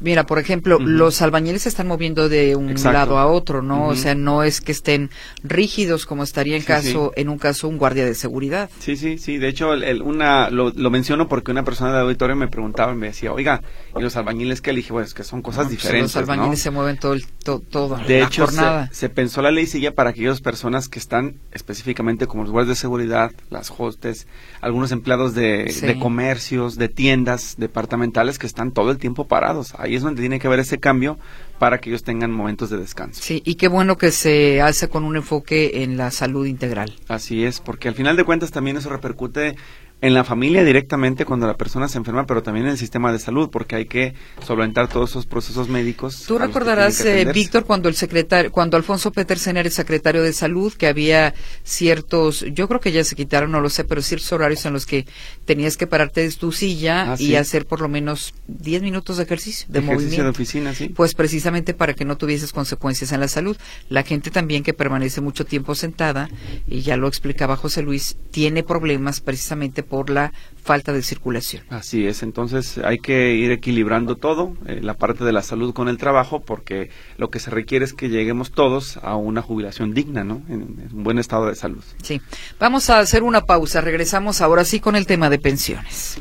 mira, 0.00 0.24
por 0.24 0.38
ejemplo, 0.38 0.78
los 0.78 1.20
albañiles 1.22 1.62
se 1.62 1.68
están 1.68 1.86
moviendo 1.86 2.28
de 2.28 2.56
un 2.56 2.74
lado 2.82 3.18
a 3.18 3.26
otro, 3.26 3.62
¿no? 3.62 3.88
O 3.88 3.96
sea, 3.96 4.14
no 4.14 4.42
es 4.42 4.60
que 4.60 4.72
estén 4.72 5.10
rígidos 5.42 6.06
como 6.06 6.22
estaría 6.22 6.56
en 6.56 6.62
caso, 6.62 7.12
en 7.16 7.28
un 7.28 7.38
caso, 7.38 7.68
un 7.68 7.78
guardia 7.78 8.04
de 8.04 8.14
seguridad. 8.14 8.70
Sí, 8.78 8.96
sí, 8.96 9.18
sí. 9.18 9.38
De 9.38 9.48
hecho, 9.48 9.74
el, 9.74 10.02
una, 10.02 10.50
lo, 10.50 10.72
menciono 10.90 11.28
porque 11.28 11.50
una 11.50 11.64
persona 11.64 11.92
de 11.92 12.00
auditorio 12.00 12.36
me 12.36 12.48
preguntaba 12.48 12.94
me 12.94 13.08
decía, 13.08 13.32
oiga, 13.32 13.62
¿y 13.96 14.00
los 14.00 14.16
albañiles 14.16 14.60
qué 14.60 14.70
elige? 14.70 14.92
Bueno, 14.92 15.06
es 15.06 15.14
que 15.14 15.24
son 15.24 15.42
cosas 15.42 15.66
pues, 15.66 15.78
diferentes. 15.78 16.14
los 16.14 16.16
albañiles 16.16 16.60
se 16.60 16.70
mueven 16.70 16.98
todo, 16.98 17.14
el, 17.14 17.26
todo 17.26 17.96
de 18.06 18.22
hecho, 18.22 18.46
Se, 18.92 19.08
pensó 19.08 19.42
la 19.42 19.50
ley 19.50 19.66
silla 19.66 19.94
para 19.94 20.10
aquellas 20.10 20.40
personas 20.40 20.88
que 20.88 20.98
están 20.98 21.36
específicamente 21.52 22.26
como 22.26 22.42
los 22.42 22.52
guardias 22.52 22.76
de 22.76 22.80
seguridad, 22.80 23.32
las 23.50 23.72
hostes, 23.76 24.26
algunos 24.60 24.92
empleados 24.92 25.34
de, 25.34 25.64
de 25.64 25.98
comercios, 25.98 26.76
de 26.76 26.88
tiendas 26.88 27.56
departamentales 27.58 28.19
que 28.38 28.46
están 28.46 28.72
todo 28.72 28.90
el 28.90 28.98
tiempo 28.98 29.26
parados. 29.26 29.74
Ahí 29.78 29.94
es 29.94 30.02
donde 30.02 30.20
tiene 30.20 30.38
que 30.38 30.46
haber 30.46 30.60
ese 30.60 30.78
cambio 30.78 31.18
para 31.58 31.78
que 31.78 31.90
ellos 31.90 32.02
tengan 32.02 32.30
momentos 32.30 32.70
de 32.70 32.78
descanso. 32.78 33.20
Sí, 33.22 33.42
y 33.44 33.56
qué 33.56 33.68
bueno 33.68 33.98
que 33.98 34.10
se 34.10 34.62
hace 34.62 34.88
con 34.88 35.04
un 35.04 35.16
enfoque 35.16 35.82
en 35.82 35.96
la 35.96 36.10
salud 36.10 36.46
integral. 36.46 36.94
Así 37.08 37.44
es, 37.44 37.60
porque 37.60 37.88
al 37.88 37.94
final 37.94 38.16
de 38.16 38.24
cuentas 38.24 38.50
también 38.50 38.76
eso 38.76 38.88
repercute 38.88 39.56
en 40.02 40.14
la 40.14 40.24
familia 40.24 40.64
directamente 40.64 41.24
cuando 41.24 41.46
la 41.46 41.56
persona 41.56 41.88
se 41.88 41.98
enferma, 41.98 42.26
pero 42.26 42.42
también 42.42 42.66
en 42.66 42.72
el 42.72 42.78
sistema 42.78 43.12
de 43.12 43.18
salud, 43.18 43.50
porque 43.50 43.76
hay 43.76 43.84
que 43.84 44.14
solventar 44.46 44.88
todos 44.88 45.10
esos 45.10 45.26
procesos 45.26 45.68
médicos. 45.68 46.24
Tú 46.26 46.38
recordarás, 46.38 47.00
eh, 47.04 47.30
Víctor, 47.34 47.64
cuando 47.64 47.88
el 47.88 47.94
secretario, 47.94 48.50
cuando 48.50 48.76
Alfonso 48.76 49.12
Petersen 49.12 49.56
era 49.56 49.66
el 49.66 49.72
secretario 49.72 50.22
de 50.22 50.32
salud, 50.32 50.72
que 50.72 50.86
había 50.86 51.34
ciertos, 51.64 52.44
yo 52.52 52.66
creo 52.68 52.80
que 52.80 52.92
ya 52.92 53.04
se 53.04 53.14
quitaron, 53.14 53.50
no 53.50 53.60
lo 53.60 53.68
sé, 53.68 53.84
pero 53.84 54.00
ciertos 54.00 54.32
horarios 54.32 54.64
en 54.64 54.72
los 54.72 54.86
que 54.86 55.06
tenías 55.44 55.76
que 55.76 55.86
pararte 55.86 56.22
de 56.22 56.30
tu 56.30 56.52
silla 56.52 57.12
ah, 57.12 57.16
y 57.18 57.34
hacer 57.34 57.66
por 57.66 57.80
lo 57.80 57.88
menos 57.88 58.34
10 58.48 58.82
minutos 58.82 59.18
de 59.18 59.24
ejercicio, 59.24 59.66
de 59.68 59.80
ejercicio 59.80 60.24
de 60.24 60.30
oficina, 60.30 60.74
sí. 60.74 60.88
Pues 60.88 61.14
precisamente 61.14 61.74
para 61.74 61.94
que 61.94 62.04
no 62.04 62.16
tuvieses 62.16 62.52
consecuencias 62.52 63.12
en 63.12 63.20
la 63.20 63.28
salud. 63.28 63.56
La 63.88 64.02
gente 64.02 64.30
también 64.30 64.62
que 64.62 64.72
permanece 64.72 65.20
mucho 65.20 65.44
tiempo 65.44 65.74
sentada, 65.74 66.30
y 66.66 66.80
ya 66.80 66.96
lo 66.96 67.08
explicaba 67.08 67.56
José 67.56 67.82
Luis, 67.82 68.16
tiene 68.30 68.62
problemas 68.62 69.20
precisamente 69.20 69.82
por 69.90 70.08
la 70.08 70.32
falta 70.62 70.92
de 70.92 71.02
circulación. 71.02 71.64
Así 71.68 72.06
es, 72.06 72.22
entonces 72.22 72.78
hay 72.78 72.98
que 72.98 73.34
ir 73.34 73.50
equilibrando 73.50 74.16
todo, 74.16 74.56
eh, 74.66 74.80
la 74.82 74.94
parte 74.94 75.24
de 75.24 75.32
la 75.32 75.42
salud 75.42 75.74
con 75.74 75.88
el 75.88 75.98
trabajo, 75.98 76.40
porque 76.40 76.90
lo 77.18 77.28
que 77.28 77.40
se 77.40 77.50
requiere 77.50 77.84
es 77.84 77.92
que 77.92 78.08
lleguemos 78.08 78.52
todos 78.52 78.96
a 79.02 79.16
una 79.16 79.42
jubilación 79.42 79.92
digna, 79.92 80.24
¿no? 80.24 80.42
En, 80.48 80.62
en 80.62 80.88
un 80.92 81.02
buen 81.04 81.18
estado 81.18 81.46
de 81.46 81.56
salud. 81.56 81.82
Sí, 82.02 82.22
vamos 82.58 82.88
a 82.88 83.00
hacer 83.00 83.22
una 83.22 83.42
pausa, 83.42 83.80
regresamos 83.80 84.40
ahora 84.40 84.64
sí 84.64 84.80
con 84.80 84.96
el 84.96 85.06
tema 85.06 85.28
de 85.28 85.38
pensiones. 85.38 86.18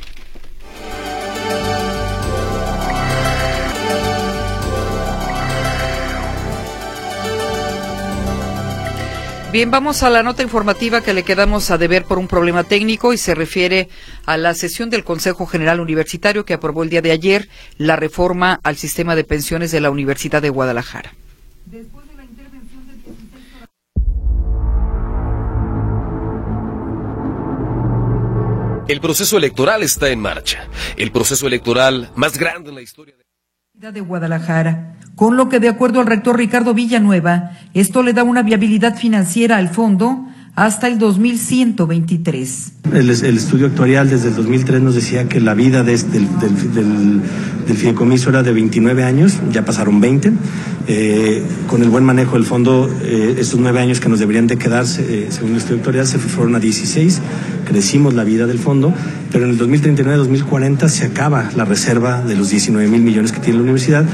Bien, 9.51 9.71
vamos 9.71 10.03
a 10.03 10.12
la 10.12 10.21
nota 10.21 10.43
informativa 10.43 11.01
que 11.01 11.15
le 11.15 11.23
quedamos 11.23 11.71
a 11.71 11.79
deber 11.79 12.03
por 12.03 12.19
un 12.19 12.27
problema 12.27 12.63
técnico 12.63 13.13
y 13.13 13.17
se 13.17 13.33
refiere 13.33 13.89
a 14.27 14.38
la 14.38 14.53
sesión 14.53 14.91
del 14.91 15.03
Consejo 15.03 15.47
General 15.47 15.79
Universitario 15.79 16.45
que 16.45 16.53
aprobó 16.53 16.83
el 16.83 16.91
día 16.91 17.01
de 17.01 17.09
ayer 17.09 17.49
la 17.79 17.95
reforma 17.95 18.59
al 18.62 18.77
sistema 18.77 19.15
de 19.15 19.23
pensiones 19.23 19.71
de 19.71 19.79
la 19.79 19.89
Universidad 19.89 20.43
de 20.43 20.51
Guadalajara. 20.51 21.15
El 28.88 29.01
proceso 29.01 29.38
electoral 29.38 29.81
está 29.81 30.09
en 30.09 30.19
marcha. 30.19 30.67
El 30.95 31.12
proceso 31.12 31.47
electoral 31.47 32.12
más 32.15 32.38
grande 32.38 32.69
en 32.69 32.75
la 32.75 32.81
historia 32.81 33.15
de 33.79 34.01
Guadalajara, 34.01 34.95
con 35.15 35.37
lo 35.37 35.47
que 35.47 35.61
de 35.61 35.69
acuerdo 35.69 36.01
al 36.01 36.05
rector 36.05 36.35
Ricardo 36.35 36.73
Villanueva, 36.73 37.51
esto 37.73 38.03
le 38.03 38.11
da 38.11 38.23
una 38.23 38.43
viabilidad 38.43 38.97
financiera 38.97 39.55
al 39.55 39.69
fondo 39.69 40.25
hasta 40.55 40.88
el 40.88 40.99
2123. 40.99 42.71
El, 42.93 43.09
el 43.09 43.38
estudio 43.38 43.67
actuarial 43.67 44.09
desde 44.09 44.29
el 44.29 44.35
2003 44.35 44.81
nos 44.81 44.95
decía 44.95 45.29
que 45.29 45.39
la 45.39 45.53
vida 45.53 45.83
del, 45.83 45.99
del, 46.12 47.21
fideicomiso 47.75 48.29
era 48.29 48.43
de 48.43 48.51
29 48.51 49.03
años, 49.03 49.38
ya 49.51 49.63
pasaron 49.63 50.01
20. 50.01 50.33
Eh, 50.88 51.43
con 51.67 51.83
el 51.83 51.89
buen 51.89 52.03
manejo 52.03 52.33
del 52.33 52.45
fondo, 52.45 52.89
eh, 53.03 53.35
estos 53.38 53.59
nueve 53.59 53.79
años 53.79 53.99
que 53.99 54.09
nos 54.09 54.19
deberían 54.19 54.47
de 54.47 54.57
quedarse, 54.57 55.25
eh, 55.25 55.27
según 55.29 55.51
el 55.51 55.57
estudio 55.57 55.77
actuarial, 55.77 56.07
se 56.07 56.17
fueron 56.17 56.55
a 56.55 56.59
16. 56.59 57.21
Crecimos 57.67 58.15
la 58.15 58.23
vida 58.23 58.47
del 58.47 58.57
fondo, 58.57 58.91
pero 59.31 59.45
en 59.45 59.51
el 59.51 59.59
2039-2040 59.59 60.89
se 60.89 61.05
acaba 61.05 61.51
la 61.55 61.65
reserva 61.65 62.21
de 62.23 62.35
los 62.35 62.49
19 62.49 62.88
mil 62.88 63.01
millones 63.01 63.31
que 63.31 63.39
tiene 63.39 63.57
la 63.57 63.63
universidad 63.63 64.05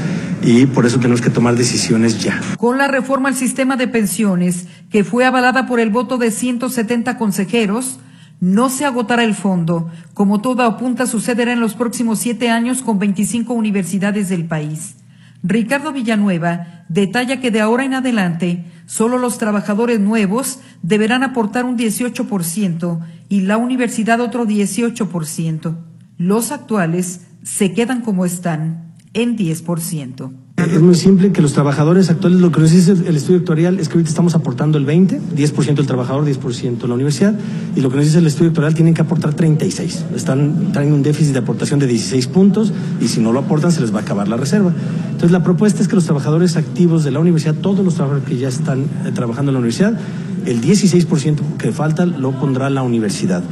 y 0.46 0.64
por 0.66 0.86
eso 0.86 1.00
tenemos 1.00 1.20
que 1.20 1.28
tomar 1.28 1.56
decisiones 1.56 2.22
ya. 2.22 2.40
Con 2.56 2.78
la 2.78 2.86
reforma 2.86 3.28
al 3.28 3.34
sistema 3.34 3.76
de 3.76 3.88
pensiones, 3.88 4.68
que 4.90 5.02
fue 5.02 5.24
avalada 5.24 5.66
por 5.66 5.80
el 5.80 5.90
voto 5.90 6.18
de 6.18 6.30
170 6.30 7.18
consejeros, 7.18 7.98
no 8.38 8.70
se 8.70 8.84
agotará 8.84 9.24
el 9.24 9.34
fondo, 9.34 9.90
como 10.14 10.40
todo 10.40 10.62
apunta 10.62 11.06
sucederá 11.06 11.52
en 11.52 11.58
los 11.58 11.74
próximos 11.74 12.20
siete 12.20 12.48
años 12.48 12.82
con 12.82 13.00
25 13.00 13.54
universidades 13.54 14.28
del 14.28 14.44
país. 14.44 14.94
Ricardo 15.42 15.92
Villanueva 15.92 16.84
detalla 16.88 17.40
que 17.40 17.50
de 17.50 17.60
ahora 17.60 17.84
en 17.84 17.94
adelante 17.94 18.66
solo 18.86 19.18
los 19.18 19.38
trabajadores 19.38 19.98
nuevos 19.98 20.60
deberán 20.80 21.24
aportar 21.24 21.64
un 21.64 21.76
18% 21.76 23.00
y 23.28 23.40
la 23.40 23.56
universidad 23.56 24.20
otro 24.20 24.46
18%. 24.46 25.76
Los 26.18 26.52
actuales 26.52 27.22
se 27.42 27.72
quedan 27.72 28.00
como 28.02 28.24
están 28.24 28.85
en 29.16 29.36
10%. 29.36 30.30
Es 30.58 30.82
muy 30.82 30.94
simple 30.94 31.32
que 31.32 31.40
los 31.40 31.54
trabajadores 31.54 32.10
actuales, 32.10 32.40
lo 32.40 32.52
que 32.52 32.60
nos 32.60 32.70
dice 32.70 32.92
el 32.92 33.16
estudio 33.16 33.38
actuarial 33.38 33.80
es 33.80 33.88
que 33.88 33.94
ahorita 33.94 34.10
estamos 34.10 34.34
aportando 34.34 34.76
el 34.76 34.84
20, 34.84 35.20
10% 35.34 35.78
el 35.78 35.86
trabajador, 35.86 36.26
10% 36.26 36.86
la 36.86 36.94
universidad, 36.94 37.34
y 37.74 37.80
lo 37.80 37.88
que 37.88 37.96
nos 37.96 38.04
dice 38.04 38.18
el 38.18 38.26
estudio 38.26 38.48
actuarial 38.48 38.74
tienen 38.74 38.92
que 38.92 39.00
aportar 39.00 39.32
36. 39.32 40.04
Están 40.14 40.72
trayendo 40.72 40.96
un 40.96 41.02
déficit 41.02 41.32
de 41.32 41.38
aportación 41.38 41.78
de 41.78 41.86
16 41.86 42.26
puntos 42.26 42.74
y 43.00 43.08
si 43.08 43.20
no 43.20 43.32
lo 43.32 43.40
aportan 43.40 43.72
se 43.72 43.80
les 43.80 43.94
va 43.94 44.00
a 44.00 44.02
acabar 44.02 44.28
la 44.28 44.36
reserva. 44.36 44.72
Entonces 45.06 45.30
la 45.30 45.42
propuesta 45.42 45.80
es 45.80 45.88
que 45.88 45.94
los 45.94 46.04
trabajadores 46.04 46.56
activos 46.56 47.02
de 47.04 47.10
la 47.10 47.20
universidad, 47.20 47.54
todos 47.54 47.82
los 47.84 47.94
trabajadores 47.94 48.28
que 48.28 48.36
ya 48.36 48.48
están 48.48 48.82
eh, 48.82 49.12
trabajando 49.14 49.50
en 49.50 49.54
la 49.54 49.60
universidad, 49.60 49.98
el 50.46 50.60
16% 50.60 51.56
que 51.58 51.72
falta 51.72 52.06
lo 52.06 52.32
pondrá 52.32 52.70
la 52.70 52.82
universidad. 52.82 53.42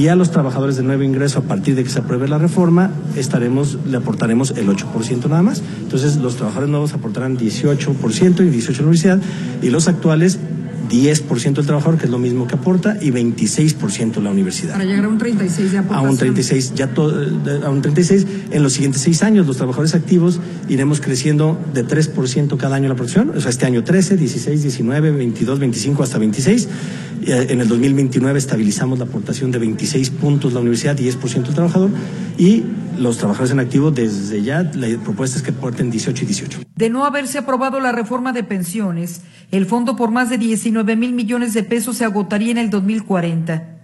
Y 0.00 0.08
a 0.08 0.16
los 0.16 0.30
trabajadores 0.30 0.78
de 0.78 0.82
nuevo 0.82 1.02
ingreso, 1.02 1.40
a 1.40 1.42
partir 1.42 1.74
de 1.74 1.84
que 1.84 1.90
se 1.90 1.98
apruebe 1.98 2.26
la 2.26 2.38
reforma, 2.38 2.90
estaremos, 3.16 3.76
le 3.86 3.98
aportaremos 3.98 4.54
el 4.56 4.66
8% 4.66 5.28
nada 5.28 5.42
más. 5.42 5.62
Entonces, 5.82 6.16
los 6.16 6.36
trabajadores 6.36 6.70
nuevos 6.70 6.94
aportarán 6.94 7.36
18% 7.36 8.40
y 8.40 8.50
18% 8.50 8.76
la 8.78 8.82
universidad, 8.84 9.20
y 9.60 9.68
los 9.68 9.88
actuales 9.88 10.38
10% 10.90 11.58
el 11.58 11.66
trabajador, 11.66 11.98
que 11.98 12.06
es 12.06 12.10
lo 12.10 12.18
mismo 12.18 12.46
que 12.46 12.54
aporta, 12.54 12.96
y 12.98 13.10
26% 13.10 14.22
la 14.22 14.30
universidad. 14.30 14.72
Para 14.72 14.86
llegar 14.86 15.04
a 15.04 15.08
un 15.08 15.18
36 15.18 15.72
de 15.72 15.78
aportación. 15.78 16.08
A 16.08 16.10
un 16.10 16.16
36, 16.16 16.72
ya 16.74 16.86
todo, 16.88 17.22
eh, 17.22 17.60
a 17.62 17.68
un 17.68 17.82
36. 17.82 18.26
En 18.52 18.62
los 18.62 18.72
siguientes 18.72 19.02
seis 19.02 19.22
años, 19.22 19.46
los 19.46 19.58
trabajadores 19.58 19.94
activos 19.94 20.40
iremos 20.70 21.02
creciendo 21.02 21.58
de 21.74 21.86
3% 21.86 22.56
cada 22.56 22.76
año 22.76 22.88
la 22.88 22.94
producción. 22.94 23.32
O 23.36 23.40
sea, 23.42 23.50
este 23.50 23.66
año 23.66 23.84
13, 23.84 24.16
16, 24.16 24.62
19, 24.62 25.10
22, 25.10 25.58
25 25.58 26.02
hasta 26.02 26.16
26. 26.16 26.68
Eh, 27.30 27.46
en 27.50 27.60
el 27.60 27.68
2029 27.68 28.36
estabilizamos 28.40 28.98
la 28.98 29.04
aportación 29.04 29.52
de 29.52 29.60
26 29.60 30.10
puntos 30.10 30.52
la 30.52 30.58
universidad, 30.58 30.96
10% 30.96 31.48
el 31.48 31.54
trabajador. 31.54 31.90
Y 32.36 32.64
los 32.98 33.18
trabajadores 33.18 33.52
en 33.52 33.60
activo, 33.60 33.92
desde 33.92 34.42
ya, 34.42 34.64
la 34.74 34.88
propuesta 34.98 35.36
es 35.36 35.44
que 35.44 35.52
aporten 35.52 35.92
18 35.92 36.24
y 36.24 36.26
18. 36.26 36.60
De 36.74 36.90
no 36.90 37.04
haberse 37.04 37.38
aprobado 37.38 37.78
la 37.78 37.92
reforma 37.92 38.32
de 38.32 38.42
pensiones, 38.42 39.22
el 39.52 39.66
fondo 39.66 39.94
por 39.94 40.10
más 40.10 40.28
de 40.28 40.38
19 40.38 40.96
mil 40.96 41.12
millones 41.12 41.54
de 41.54 41.62
pesos 41.62 41.98
se 41.98 42.04
agotaría 42.04 42.50
en 42.50 42.58
el 42.58 42.68
2040. 42.68 43.78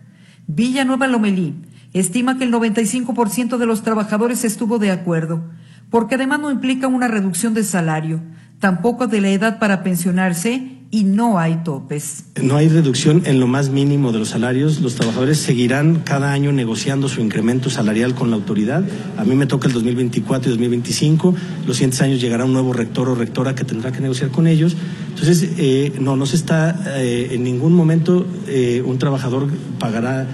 Villanueva 0.49 1.07
Lomelí 1.07 1.55
estima 1.93 2.39
que 2.39 2.45
el 2.45 2.53
95% 2.53 3.59
de 3.59 3.67
los 3.67 3.83
trabajadores 3.83 4.45
estuvo 4.45 4.81
de 4.81 4.91
acuerdo, 4.91 5.45
porque 5.89 6.17
además 6.17 6.41
no 6.41 6.51
implica 6.51 6.89
una 6.89 7.07
reducción 7.07 7.55
de 7.55 7.63
salario, 7.63 8.21
tampoco 8.59 9.07
de 9.07 9.21
la 9.21 9.31
edad 9.31 9.59
para 9.61 9.85
pensionarse 9.85 10.76
y 10.91 11.05
no 11.05 11.39
hay 11.39 11.57
topes. 11.65 12.27
No 12.41 12.57
hay 12.57 12.69
reducción 12.69 13.23
en 13.27 13.41
lo 13.41 13.47
más 13.47 13.71
mínimo 13.71 14.13
de 14.13 14.19
los 14.19 14.29
salarios. 14.29 14.81
Los 14.81 14.95
trabajadores 14.95 15.39
seguirán 15.39 16.01
cada 16.05 16.33
año 16.33 16.53
negociando 16.53 17.09
su 17.09 17.21
incremento 17.21 17.71
salarial 17.71 18.15
con 18.15 18.31
la 18.31 18.37
autoridad. 18.37 18.85
A 19.17 19.25
mí 19.25 19.35
me 19.35 19.47
toca 19.47 19.69
el 19.69 19.75
2024 19.75 20.49
y 20.49 20.53
2025. 20.53 21.35
Los 21.67 21.77
siguientes 21.77 22.01
años 22.03 22.21
llegará 22.21 22.45
un 22.45 22.53
nuevo 22.53 22.73
rector 22.73 23.09
o 23.09 23.15
rectora 23.15 23.55
que 23.55 23.65
tendrá 23.65 23.93
que 23.93 24.01
negociar 24.01 24.31
con 24.31 24.47
ellos. 24.47 24.77
Entonces, 25.19 25.51
eh, 25.57 25.95
no, 25.99 26.15
no 26.15 26.27
se 26.27 26.37
está 26.37 26.79
eh, 26.99 27.31
en 27.33 27.43
ningún 27.43 27.73
momento 27.73 28.27
eh, 28.49 28.83
un 28.85 28.99
trabajador 28.99 29.49
pagará 29.79 30.27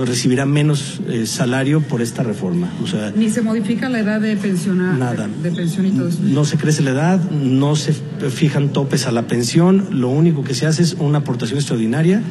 o 0.00 0.04
recibirá 0.04 0.44
menos 0.44 1.00
salario 1.24 1.82
por 1.82 2.02
esta 2.02 2.22
reforma. 2.24 2.68
O 2.82 2.86
sea, 2.86 3.12
ni 3.14 3.30
se 3.30 3.42
modifica 3.42 3.88
la 3.88 4.00
edad 4.00 4.20
de 4.20 4.36
pensionar, 4.36 4.98
nada. 4.98 5.28
de 5.40 5.52
pensión 5.52 5.86
y 5.86 5.90
todo 5.90 6.08
eso. 6.08 6.18
No 6.22 6.44
se 6.44 6.56
crece 6.56 6.82
la 6.82 6.90
edad, 6.90 7.30
no 7.30 7.76
se 7.76 7.92
fijan 7.92 8.72
topes 8.72 9.06
a 9.06 9.12
la 9.12 9.28
pensión 9.28 9.86
lo 9.90 10.08
único 10.08 10.42
que 10.44 10.54
se 10.54 10.66
hace 10.66 10.82
es 10.82 10.94
una 10.98 11.18
aportación 11.18 11.58
extraordinaria 11.58 12.22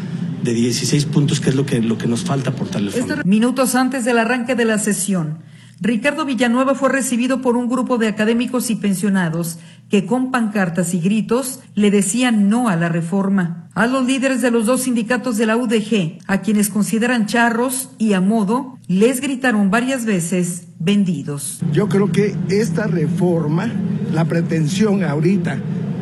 de 0.43 0.53
16 0.53 1.05
puntos, 1.05 1.39
que 1.39 1.49
es 1.49 1.55
lo 1.55 1.65
que, 1.65 1.81
lo 1.81 1.97
que 1.97 2.07
nos 2.07 2.21
falta 2.21 2.51
aportarle 2.51 2.91
al 2.91 3.25
Minutos 3.25 3.75
antes 3.75 4.05
del 4.05 4.17
arranque 4.17 4.55
de 4.55 4.65
la 4.65 4.79
sesión, 4.79 5.39
Ricardo 5.83 6.25
Villanueva 6.25 6.75
fue 6.75 6.89
recibido 6.89 7.41
por 7.41 7.57
un 7.57 7.67
grupo 7.67 7.97
de 7.97 8.07
académicos 8.07 8.69
y 8.69 8.75
pensionados 8.75 9.57
que 9.89 10.05
con 10.05 10.29
pancartas 10.29 10.93
y 10.93 10.99
gritos 10.99 11.61
le 11.73 11.89
decían 11.89 12.49
no 12.49 12.69
a 12.69 12.75
la 12.75 12.87
reforma. 12.87 13.67
A 13.73 13.87
los 13.87 14.05
líderes 14.05 14.43
de 14.43 14.51
los 14.51 14.67
dos 14.67 14.83
sindicatos 14.83 15.37
de 15.37 15.47
la 15.47 15.57
UDG, 15.57 16.19
a 16.27 16.41
quienes 16.41 16.69
consideran 16.69 17.25
charros 17.25 17.89
y 17.97 18.13
a 18.13 18.21
modo, 18.21 18.77
les 18.87 19.21
gritaron 19.21 19.71
varias 19.71 20.05
veces 20.05 20.67
vendidos. 20.77 21.61
Yo 21.73 21.89
creo 21.89 22.11
que 22.11 22.35
esta 22.49 22.85
reforma, 22.85 23.71
la 24.13 24.25
pretensión 24.25 25.03
ahorita 25.03 25.57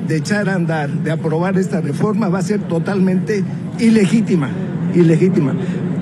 de 0.09 0.17
echar 0.17 0.49
a 0.49 0.55
andar, 0.55 0.89
de 0.89 1.11
aprobar 1.11 1.57
esta 1.57 1.79
reforma, 1.79 2.27
va 2.27 2.39
a 2.39 2.43
ser 2.43 2.67
totalmente 2.67 3.45
ilegítima, 3.79 4.49
ilegítima. 4.93 5.55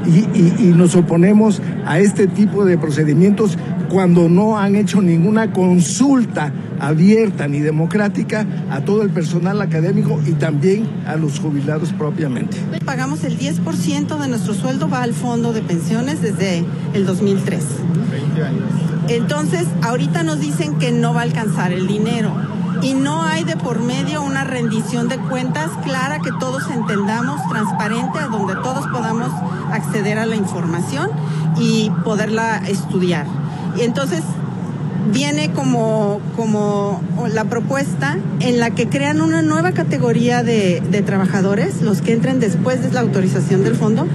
Y, 0.08 0.74
nos 0.78 0.96
oponemos 0.96 1.62
a 1.86 2.00
este 2.00 2.28
tipo 2.28 2.64
de 2.66 2.78
procedimientos 2.78 3.58
cuando 3.90 4.30
no 4.30 4.58
han 4.58 4.76
hecho 4.76 5.02
ninguna 5.02 5.52
consulta 5.52 6.54
abierta 6.80 7.48
ni 7.48 7.60
democrática 7.60 8.46
a 8.70 8.82
todo 8.82 9.02
el 9.02 9.10
personal 9.10 9.62
académico 9.62 10.20
y 10.26 10.34
también 10.34 10.88
a 11.06 11.16
los 11.16 11.40
jubilados 11.40 11.94
propiamente. 11.94 12.58
Pagamos 12.86 13.24
el 13.24 13.38
10% 13.38 14.18
de 14.18 14.28
nuestro 14.28 14.54
sueldo 14.54 14.88
va 14.88 15.02
al 15.02 15.14
fondo 15.14 15.54
de 15.54 15.62
pensiones 15.62 16.22
desde 16.22 16.64
el 16.94 17.06
2003. 17.06 17.64
20 18.12 18.44
años. 18.44 18.64
Entonces, 19.10 19.66
ahorita 19.82 20.24
nos 20.24 20.40
dicen 20.40 20.76
que 20.76 20.92
no 20.92 21.14
va 21.14 21.22
a 21.22 21.24
alcanzar 21.24 21.72
el 21.72 21.88
dinero 21.88 22.57
y 22.82 22.94
no 22.94 23.24
hay 23.24 23.44
de 23.44 23.58
por 23.58 23.80
medio 23.82 24.22
una 24.22 24.44
rendición 24.44 25.08
de 25.08 25.18
cuentas 25.18 25.70
clara 25.84 26.20
que 26.20 26.32
todos 26.40 26.64
entendamos, 26.70 27.42
transparente, 27.50 28.20
a 28.20 28.28
donde 28.28 28.56
todos 28.56 28.86
podamos 28.88 29.30
acceder 29.72 30.20
a 30.20 30.26
la 30.26 30.36
información 30.36 31.10
y 31.60 31.90
poderla 32.04 32.58
estudiar. 32.68 33.26
Y 33.78 33.82
entonces 33.82 34.22
viene 35.12 35.52
como, 35.52 36.20
como 36.36 37.02
la 37.34 37.46
propuesta 37.46 38.18
en 38.40 38.60
la 38.60 38.72
que 38.72 38.88
crean 38.90 39.22
una 39.22 39.42
nueva 39.42 39.72
categoría 39.72 40.44
de, 40.44 40.82
de 40.82 41.02
trabajadores, 41.02 41.82
los 41.82 42.02
que 42.02 42.14
entren 42.14 42.40
después 42.40 42.82
de 42.82 42.92
la 42.92 43.02
autorización 43.02 43.64
del 43.64 43.76
fondo, 43.76 44.08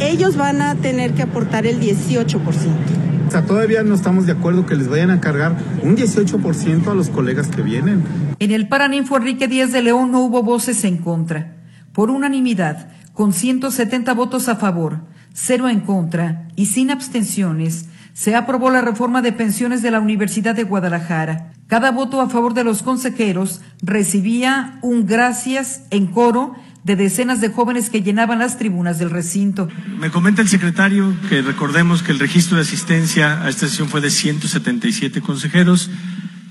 ellos 0.00 0.36
van 0.36 0.62
a 0.62 0.74
tener 0.74 1.12
que 1.12 1.22
aportar 1.22 1.66
el 1.66 1.80
18%. 1.80 2.99
O 3.30 3.32
sea, 3.32 3.46
todavía 3.46 3.84
no 3.84 3.94
estamos 3.94 4.26
de 4.26 4.32
acuerdo 4.32 4.66
que 4.66 4.74
les 4.74 4.88
vayan 4.88 5.12
a 5.12 5.20
cargar 5.20 5.56
un 5.84 5.96
18% 5.96 6.88
a 6.88 6.94
los 6.94 7.10
colegas 7.10 7.46
que 7.46 7.62
vienen. 7.62 8.02
En 8.40 8.50
el 8.50 8.66
Paraninfo 8.66 9.16
Enrique 9.16 9.46
Díaz 9.46 9.70
de 9.70 9.82
León 9.82 10.10
no 10.10 10.24
hubo 10.24 10.42
voces 10.42 10.82
en 10.82 10.96
contra. 10.96 11.54
Por 11.92 12.10
unanimidad, 12.10 12.88
con 13.12 13.32
170 13.32 14.14
votos 14.14 14.48
a 14.48 14.56
favor, 14.56 15.02
cero 15.32 15.68
en 15.68 15.78
contra 15.78 16.48
y 16.56 16.66
sin 16.66 16.90
abstenciones, 16.90 17.86
se 18.14 18.34
aprobó 18.34 18.68
la 18.68 18.80
reforma 18.80 19.22
de 19.22 19.30
pensiones 19.30 19.80
de 19.80 19.92
la 19.92 20.00
Universidad 20.00 20.56
de 20.56 20.64
Guadalajara. 20.64 21.52
Cada 21.68 21.92
voto 21.92 22.20
a 22.20 22.28
favor 22.28 22.52
de 22.52 22.64
los 22.64 22.82
consejeros 22.82 23.60
recibía 23.80 24.80
un 24.82 25.06
gracias 25.06 25.84
en 25.90 26.08
coro 26.08 26.56
de 26.84 26.96
decenas 26.96 27.40
de 27.40 27.50
jóvenes 27.50 27.90
que 27.90 28.02
llenaban 28.02 28.38
las 28.38 28.58
tribunas 28.58 28.98
del 28.98 29.10
recinto. 29.10 29.68
Me 29.98 30.10
comenta 30.10 30.42
el 30.42 30.48
secretario 30.48 31.14
que 31.28 31.42
recordemos 31.42 32.02
que 32.02 32.12
el 32.12 32.18
registro 32.18 32.56
de 32.56 32.62
asistencia 32.62 33.42
a 33.42 33.48
esta 33.48 33.68
sesión 33.68 33.88
fue 33.88 34.00
de 34.00 34.10
177 34.10 35.20
consejeros. 35.20 35.90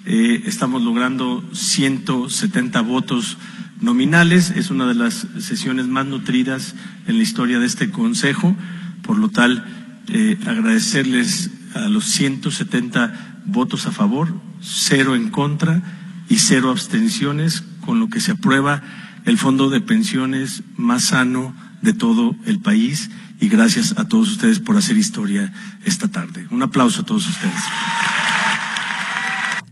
Eh, 0.06 0.44
estamos 0.46 0.82
logrando 0.84 1.44
170 1.54 2.82
votos 2.82 3.38
nominales. 3.82 4.52
Es 4.52 4.70
una 4.70 4.88
de 4.88 4.96
las 4.96 5.28
sesiones 5.40 5.88
más 5.88 6.06
nutridas 6.06 6.76
en 7.08 7.18
la 7.18 7.24
historia 7.24 7.60
de 7.60 7.66
este 7.66 7.90
Consejo. 7.90 8.56
Por 9.02 9.18
lo 9.18 9.30
tal, 9.30 9.66
eh, 10.08 10.38
agradecerles 10.46 11.52
a 11.74 11.88
los 11.88 12.06
170 12.06 13.42
votos 13.46 13.88
a 13.88 13.92
favor, 13.92 14.34
cero 14.62 15.16
en 15.16 15.30
contra 15.30 15.82
y 16.30 16.38
cero 16.38 16.70
abstenciones, 16.70 17.64
con 17.86 18.00
lo 18.00 18.10
que 18.10 18.20
se 18.20 18.32
aprueba 18.32 18.84
el 19.26 19.38
fondo 19.38 19.70
de 19.70 19.82
pensiones 19.82 20.64
más 20.78 21.06
sano 21.06 21.56
de 21.82 21.94
todo 21.94 22.36
el 22.46 22.60
país 22.60 23.10
y 23.40 23.50
gracias 23.50 23.96
a 23.98 24.08
todos 24.08 24.30
ustedes 24.32 24.60
por 24.60 24.78
hacer 24.78 24.98
historia 24.98 25.54
esta 25.86 26.08
tarde. 26.10 26.48
Un 26.52 26.62
aplauso 26.62 27.02
a 27.02 27.06
todos 27.06 27.28
ustedes. 27.28 27.54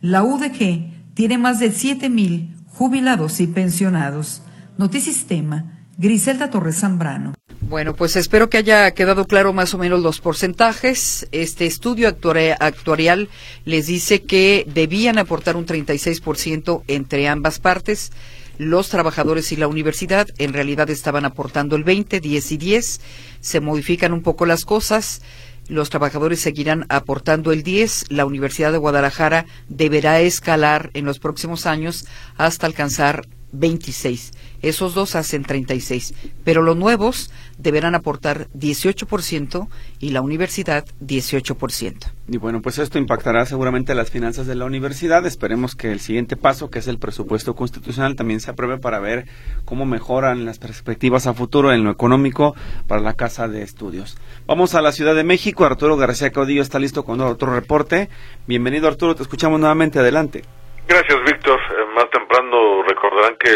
La 0.01 0.23
UDG 0.23 1.13
tiene 1.13 1.37
más 1.37 1.59
de 1.59 1.71
7 1.71 2.09
mil 2.09 2.55
jubilados 2.67 3.39
y 3.39 3.47
pensionados. 3.47 4.41
Notisistema, 4.77 5.79
Griselda 5.97 6.49
Torres 6.49 6.79
Zambrano. 6.79 7.33
Bueno, 7.61 7.95
pues 7.95 8.15
espero 8.15 8.49
que 8.49 8.57
haya 8.57 8.91
quedado 8.91 9.25
claro 9.25 9.51
más 9.51 9.73
o 9.73 9.77
menos 9.77 10.01
los 10.01 10.21
porcentajes. 10.21 11.27
Este 11.31 11.65
estudio 11.65 12.07
actuarial 12.07 13.29
les 13.65 13.87
dice 13.87 14.23
que 14.23 14.65
debían 14.73 15.17
aportar 15.17 15.57
un 15.57 15.65
36% 15.65 16.83
entre 16.87 17.27
ambas 17.27 17.59
partes 17.59 18.11
los 18.57 18.89
trabajadores 18.89 19.51
y 19.51 19.55
la 19.55 19.67
universidad 19.67 20.27
en 20.37 20.53
realidad 20.53 20.89
estaban 20.89 21.25
aportando 21.25 21.75
el 21.75 21.83
20, 21.83 22.19
10 22.19 22.51
y 22.51 22.57
10. 22.57 23.01
Se 23.39 23.59
modifican 23.59 24.13
un 24.13 24.21
poco 24.21 24.45
las 24.45 24.65
cosas. 24.65 25.21
Los 25.67 25.89
trabajadores 25.89 26.39
seguirán 26.39 26.85
aportando 26.89 27.51
el 27.51 27.63
10. 27.63 28.05
La 28.09 28.25
Universidad 28.25 28.71
de 28.71 28.77
Guadalajara 28.77 29.45
deberá 29.69 30.19
escalar 30.21 30.89
en 30.93 31.05
los 31.05 31.19
próximos 31.19 31.65
años 31.65 32.05
hasta 32.37 32.65
alcanzar 32.65 33.27
26 33.51 34.31
Esos 34.61 34.93
dos 34.93 35.15
hacen 35.15 35.43
36, 35.43 36.13
pero 36.43 36.61
los 36.61 36.75
nuevos 36.75 37.31
deberán 37.57 37.95
aportar 37.95 38.47
18% 38.57 39.67
y 39.99 40.09
la 40.09 40.21
universidad 40.21 40.85
18%. 41.01 42.11
Y 42.29 42.37
bueno, 42.37 42.61
pues 42.61 42.77
esto 42.77 42.97
impactará 42.97 43.45
seguramente 43.45 43.95
las 43.95 44.11
finanzas 44.11 44.47
de 44.47 44.55
la 44.55 44.65
universidad. 44.65 45.25
Esperemos 45.25 45.75
que 45.75 45.91
el 45.91 45.99
siguiente 45.99 46.35
paso, 46.35 46.69
que 46.69 46.79
es 46.79 46.87
el 46.87 46.99
presupuesto 46.99 47.55
constitucional, 47.55 48.15
también 48.15 48.39
se 48.39 48.51
apruebe 48.51 48.77
para 48.77 48.99
ver 48.99 49.25
cómo 49.65 49.85
mejoran 49.85 50.45
las 50.45 50.59
perspectivas 50.59 51.27
a 51.27 51.33
futuro 51.33 51.71
en 51.71 51.83
lo 51.83 51.91
económico 51.91 52.55
para 52.87 53.01
la 53.01 53.13
Casa 53.13 53.47
de 53.47 53.61
Estudios. 53.61 54.17
Vamos 54.45 54.75
a 54.75 54.81
la 54.81 54.91
Ciudad 54.91 55.15
de 55.15 55.23
México. 55.23 55.65
Arturo 55.65 55.97
García 55.97 56.31
Caudillo 56.31 56.61
está 56.61 56.79
listo 56.79 57.05
con 57.05 57.21
otro 57.21 57.53
reporte. 57.53 58.09
Bienvenido 58.47 58.87
Arturo, 58.87 59.15
te 59.15 59.23
escuchamos 59.23 59.59
nuevamente. 59.59 59.99
Adelante. 59.99 60.43
Gracias, 60.87 61.17
Víctor. 61.25 61.59
Eh, 61.59 61.95
más 61.95 62.09
temprano 62.11 62.83
recordarán 62.87 63.35
que 63.39 63.51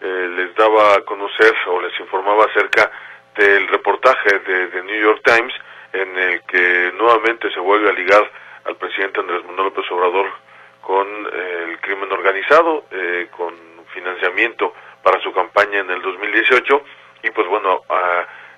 eh, 0.00 0.28
les 0.36 0.54
daba 0.54 0.94
a 0.94 1.00
conocer 1.02 1.54
o 1.68 1.80
les 1.80 1.98
informaba 2.00 2.44
acerca 2.44 2.90
del 3.34 3.68
reportaje 3.68 4.38
de, 4.38 4.82
New 4.82 5.02
York 5.02 5.20
Times 5.24 5.54
en 5.92 6.18
el 6.18 6.42
que 6.42 6.92
nuevamente 6.96 7.50
se 7.52 7.60
vuelve 7.60 7.88
a 7.88 7.92
ligar 7.92 8.30
al 8.64 8.76
presidente 8.76 9.20
Andrés 9.20 9.44
Manuel 9.44 9.66
López 9.66 9.90
Obrador 9.90 10.26
con 10.80 11.06
eh, 11.06 11.66
el 11.68 11.80
crimen 11.80 12.10
organizado, 12.12 12.84
con 13.36 13.54
financiamiento 13.92 14.74
para 15.02 15.20
su 15.20 15.32
campaña 15.32 15.80
en 15.80 15.90
el 15.90 16.02
2018 16.02 16.82
y 17.22 17.30
pues 17.30 17.46
bueno, 17.48 17.82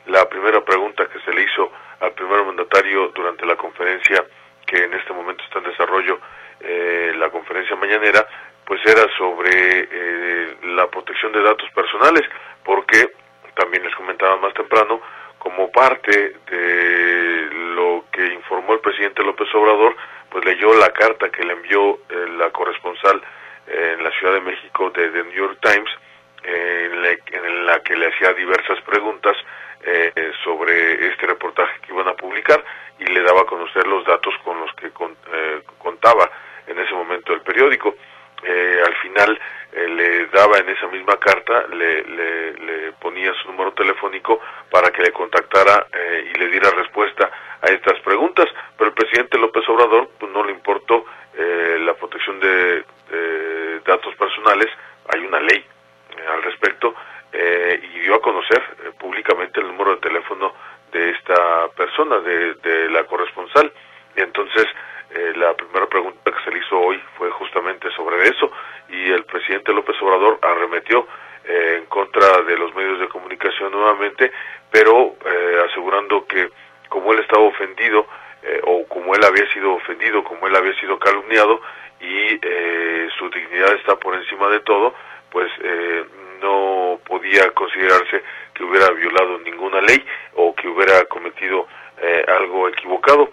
la 0.06 0.28
primera 0.28 0.64
pregunta 0.64 1.06
que 1.06 1.20
se 1.20 1.32
le 1.32 1.42
hizo 1.42 1.70
al 2.00 2.12
primer 2.12 2.44
mandatario 2.44 3.08
durante 3.08 3.46
la 3.46 3.56
conferencia 3.56 4.24
que 4.66 4.84
en 4.84 4.94
este 4.94 5.12
momento 5.12 5.42
está 5.44 5.58
en 5.58 5.64
desarrollo 5.64 6.18
eh, 6.60 7.12
la 7.16 7.30
conferencia 7.30 7.76
mañanera, 7.76 8.26
pues 8.68 8.84
era 8.84 9.08
sobre 9.16 9.88
eh, 9.90 10.56
la 10.74 10.86
protección 10.88 11.32
de 11.32 11.42
datos 11.42 11.70
personales, 11.70 12.20
porque 12.62 13.12
también 13.54 13.82
les 13.82 13.94
comentaba 13.94 14.36
más 14.36 14.52
temprano, 14.52 15.00
como 15.38 15.72
parte 15.72 16.34
de 16.50 17.48
lo 17.74 18.04
que 18.12 18.26
informó 18.26 18.74
el 18.74 18.80
presidente 18.80 19.24
López 19.24 19.48
Obrador, 19.54 19.96
pues 20.28 20.44
leyó 20.44 20.74
la 20.74 20.90
carta 20.90 21.30
que 21.30 21.44
le 21.44 21.54
envió 21.54 22.00
eh, 22.10 22.26
la 22.36 22.50
corresponsal 22.50 23.22
en 23.68 24.04
la 24.04 24.10
Ciudad 24.10 24.34
de 24.34 24.42
México 24.42 24.90
de 24.90 25.08
The 25.08 25.24
New 25.24 25.32
York 25.32 25.58
Times, 25.62 25.90
en 26.42 27.02
la, 27.02 27.10
en, 27.10 27.66
la, 27.66 27.80
que 27.80 27.96
le 27.96 28.08
hacía 28.08 28.34
diversas 28.34 28.80
preguntas 28.82 29.36
sobre 30.44 31.08
este 31.08 31.26
reportaje 31.26 31.80
que 31.80 31.92
iban 31.92 32.08
a 32.08 32.14
publicar 32.14 32.62
y 32.98 33.04
le 33.04 33.22
daba 33.22 33.42
a 33.42 33.46
conocer 33.46 33.86
los 33.86 34.04
datos 34.04 34.34
con 34.44 34.60
los 34.60 34.70
que 34.74 34.90
contaba 35.78 36.30
en 36.66 36.78
ese 36.78 36.92
momento 36.92 37.32
el 37.32 37.40
periódico. 37.40 37.94
Eh, 38.42 38.82
al 38.86 38.94
final 38.96 39.40
eh, 39.72 39.88
le 39.88 40.26
daba 40.26 40.58
en 40.58 40.68
esa 40.68 40.86
misma 40.88 41.16
carta, 41.18 41.66
le, 41.68 42.02
le, 42.04 42.92
ponía 43.00 43.32
su 43.34 43.48
número 43.48 43.72
telefónico 43.72 44.40
para 44.70 44.90
que 44.90 45.02
le 45.02 45.12
contactara 45.12 45.86
eh, 45.92 46.30
y 46.32 46.38
le 46.38 46.48
diera 46.48 46.70
respuesta 46.70 47.30
a 47.60 47.66
estas 47.66 47.98
preguntas, 48.00 48.46
pero 48.76 48.90
el 48.90 48.94
presidente 48.94 49.38
López 49.38 49.68
Obrador 49.68 50.10
pues, 50.18 50.30
no 50.32 50.44
le 50.44 50.52
importó 50.52 51.04
la 51.38 51.94
protección 51.94 52.40
de, 52.40 52.84
datos 53.86 54.12
personales, 54.16 54.66
hay 55.08 55.24
una 55.24 55.38
ley 55.38 55.64
al 56.28 56.42
respecto, 56.42 56.92
y 57.32 58.00
dio 58.00 58.16
a 58.16 58.20
conocer 58.20 58.60
públicamente 58.98 59.60
el 59.60 59.68
número 59.68 59.94
de 59.94 60.00
teléfono 60.00 60.52
de 60.90 61.10
esta 61.10 61.68
persona, 61.76 62.18
de 62.18 62.90
la 62.90 63.04
corresponsal, 63.04 63.72
y 64.16 64.20
entonces 64.20 64.66
eh, 65.10 65.32
la 65.36 65.54
primera 65.54 65.86
pregunta 65.86 66.30
que 66.30 66.44
se 66.44 66.50
le 66.50 66.58
hizo 66.58 66.78
hoy 66.78 67.00
fue 67.16 67.30
justamente 67.30 67.90
sobre 67.92 68.28
eso 68.28 68.52
y 68.90 69.10
el 69.10 69.24
presidente 69.24 69.72
López 69.72 69.96
Obrador 70.02 70.38
arremetió 70.42 71.06
eh, 71.44 71.76
en 71.78 71.86
contra 71.86 72.42
de 72.42 72.58
los 72.58 72.74
medios 72.74 73.00
de 73.00 73.08
comunicación 73.08 73.72
nuevamente, 73.72 74.30
pero 74.70 75.16
eh, 75.24 75.64
asegurando 75.70 76.26
que 76.26 76.50
como 76.90 77.14
él 77.14 77.20
estaba 77.20 77.42
ofendido 77.42 78.06
o 78.62 78.86
como 78.86 79.14
él 79.14 79.24
había 79.24 79.50
sido 79.52 79.74
ofendido, 79.74 80.22
como 80.22 80.46
él 80.46 80.56
había 80.56 80.72
sido 80.80 80.98
calumniado 80.98 81.60
y 82.00 82.40
su 83.18 83.28
dignidad 83.30 83.74
está 83.74 83.96
por 83.96 84.14
encima 84.14 84.48
de 84.48 84.60
todo, 84.60 84.94
pues 85.28 85.50
no 86.40 86.98
podía 87.04 87.50
considerarse 87.50 88.22
que 88.54 88.64
hubiera 88.64 88.90
violado 88.92 89.38
ninguna 89.40 89.82
ley 89.82 90.02
o 90.34 90.54
que 90.54 90.68
hubiera 90.68 91.04
cometido 91.06 91.66
algo 92.28 92.68
equivocado. 92.68 93.28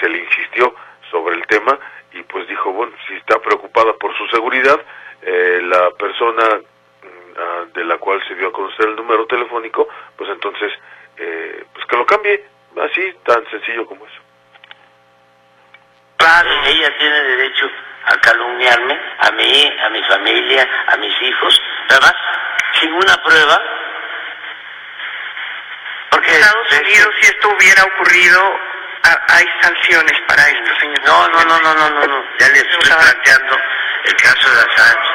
se 0.00 0.08
le 0.08 0.18
insistió 0.18 0.74
sobre 1.10 1.36
el 1.36 1.46
tema 1.46 1.78
y 2.12 2.22
pues 2.22 2.46
dijo, 2.48 2.72
bueno, 2.72 2.92
si 3.06 3.14
está 3.14 3.38
preocupada 3.38 3.92
por 3.94 4.16
su 4.16 4.26
seguridad, 4.28 4.80
eh, 5.22 5.60
la 5.62 5.90
persona 5.92 6.44
mm, 6.56 7.38
ah, 7.38 7.64
de 7.74 7.84
la 7.84 7.98
cual 7.98 8.22
se 8.26 8.34
dio 8.34 8.48
a 8.48 8.52
conocer 8.52 8.88
el 8.88 8.96
número 8.96 9.26
telefónico, 9.26 9.88
pues 10.16 10.30
entonces, 10.30 10.72
eh, 11.18 11.64
pues 11.72 11.86
que 11.86 11.96
lo 11.96 12.06
cambie, 12.06 12.44
así, 12.80 13.14
tan 13.24 13.48
sencillo 13.50 13.86
como 13.86 14.06
eso. 14.06 14.20
Claro, 16.16 16.50
ella 16.64 16.96
tiene 16.98 17.20
derecho 17.22 17.66
a 18.06 18.16
calumniarme, 18.20 18.98
a 19.18 19.30
mí, 19.32 19.72
a 19.82 19.88
mi 19.90 20.02
familia, 20.04 20.68
a 20.86 20.96
mis 20.96 21.22
hijos, 21.22 21.60
además, 21.88 22.14
sin 22.80 22.92
una 22.92 23.16
prueba. 23.22 23.62
Porque 26.10 26.30
Estados 26.30 26.80
Unidos, 26.80 27.08
si 27.20 27.26
esto 27.26 27.48
hubiera 27.48 27.84
ocurrido, 27.84 28.58
hay 29.28 29.46
sanciones 29.60 30.20
para 30.26 30.48
esto, 30.48 30.74
señor. 30.80 31.00
No, 31.04 31.28
no, 31.28 31.44
no, 31.44 31.58
no, 31.60 31.74
no, 31.74 31.90
no, 31.90 32.06
no. 32.06 32.24
Ya 32.38 32.48
le 32.48 32.58
estoy 32.58 32.90
planteando 33.26 33.58
el 34.04 34.16
caso 34.16 34.50
de 34.50 34.60
Assange. 34.60 35.10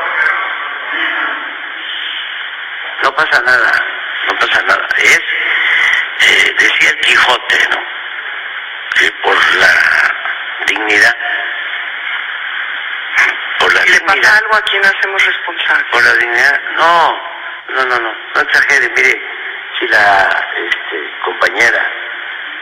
No 3.03 3.15
pasa 3.15 3.41
nada, 3.41 3.85
no 4.27 4.35
pasa 4.37 4.61
nada. 4.63 4.87
Es, 4.97 5.21
eh, 6.19 6.55
decía 6.59 6.89
el 6.89 6.99
Quijote, 6.99 7.67
¿no? 7.71 7.77
Que 8.95 9.11
por 9.23 9.55
la 9.55 10.15
dignidad, 10.67 11.15
por 13.59 13.73
la 13.73 13.81
¿Y 13.81 13.91
dignidad. 13.91 14.15
le 14.15 14.21
pasa 14.21 14.37
algo 14.37 14.55
a 14.55 14.61
quien 14.63 14.85
hacemos 14.85 15.25
responsable? 15.25 15.85
Por 15.91 16.03
la 16.03 16.13
dignidad, 16.15 16.61
no, 16.75 17.21
no, 17.69 17.85
no, 17.85 17.99
no, 17.99 18.15
no 18.35 18.41
exagere. 18.41 18.89
Mire, 18.95 19.21
si 19.79 19.87
la 19.87 20.47
este, 20.57 21.11
compañera 21.23 21.91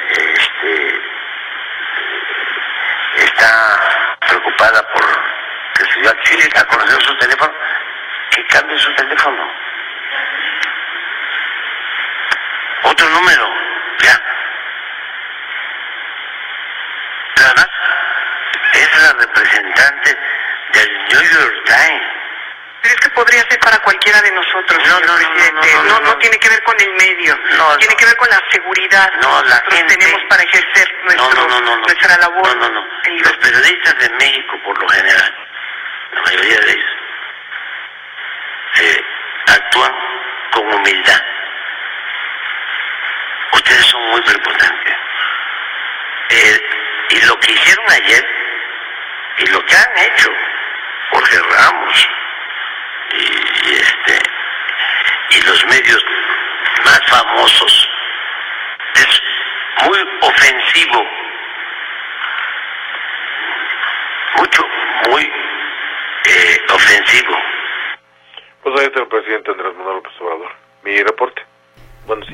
este, 0.10 1.02
está 3.18 4.18
preocupada 4.28 4.88
por 4.94 5.29
que 6.00 6.00
se 6.00 6.02
dio 6.02 6.10
a 6.10 6.24
Chile 6.24 6.50
a 6.56 6.66
conocer 6.66 7.02
su 7.02 7.18
teléfono, 7.18 7.54
que 8.32 8.46
cambie 8.48 8.78
su 8.78 8.94
teléfono. 8.96 9.52
Otro 12.84 13.10
número, 13.10 13.50
ya. 14.02 14.22
Además, 17.38 17.70
es 18.74 19.04
la 19.04 19.14
representante 19.14 20.18
del 20.74 21.06
New 21.10 21.22
York 21.22 21.56
Times 21.66 22.20
pero 22.82 22.94
es 22.94 23.00
que 23.02 23.10
podría 23.10 23.42
ser 23.50 23.60
para 23.60 23.78
cualquiera 23.80 24.22
de 24.22 24.32
nosotros, 24.32 24.80
no, 24.88 25.00
no, 25.02 25.16
presidente. 25.16 25.68
No 25.86 26.00
no, 26.00 26.18
tiene 26.18 26.38
que 26.38 26.48
ver 26.48 26.64
con 26.64 26.80
el 26.80 26.94
medio. 26.94 27.38
tiene 27.78 27.96
que 27.96 28.06
ver 28.06 28.16
con 28.16 28.30
la 28.30 28.42
seguridad 28.50 29.12
no, 29.22 29.44
la 29.44 29.56
nosotros 29.56 29.88
tenemos 29.88 30.22
para 30.30 30.44
ejercer 30.44 30.96
nuestro, 31.04 31.78
nuestra 31.78 32.18
labor. 32.18 32.56
No, 32.56 32.70
no, 32.70 32.70
no. 32.70 32.88
Los 33.22 33.38
periodistas 33.38 34.00
de 34.00 34.10
México, 34.12 34.58
por 34.64 34.82
lo 34.82 34.88
general, 34.88 35.39
la 36.14 36.22
mayoría 36.22 36.60
de 36.60 36.72
ellos, 36.72 36.92
eh, 38.82 39.04
actúan 39.48 39.96
con 40.52 40.74
humildad. 40.74 41.24
Ustedes 43.54 43.86
son 43.86 44.02
muy 44.12 44.22
prepotentes. 44.22 44.96
Eh, 46.30 46.62
y 47.10 47.22
lo 47.26 47.40
que 47.40 47.52
hicieron 47.52 47.86
ayer, 47.92 48.28
y 49.38 49.46
lo 49.48 49.66
que 49.66 49.76
han 49.76 49.98
hecho, 49.98 50.30
Jorge 51.12 51.40
Ramos, 51.50 52.10
y, 53.12 53.72
este 53.74 54.20
y 55.32 55.42
los 55.42 55.66
medios 55.66 56.04
más 56.86 57.02
famosos 57.08 57.90
es 58.96 59.22
muy 59.86 60.00
ofensivo 60.22 61.08
mucho 64.38 64.68
muy 65.10 65.32
ofensivo. 66.80 67.36
Pues 68.64 68.80
ahí 68.80 68.88
está 68.88 69.02
el 69.02 69.08
presidente 69.08 69.52
Andrés 69.52 69.76
Manuel 69.78 69.98
López 69.98 70.14
Obrador. 70.22 70.52
Mi 70.84 71.04
reporte. 71.04 71.42
Bueno, 72.08 72.26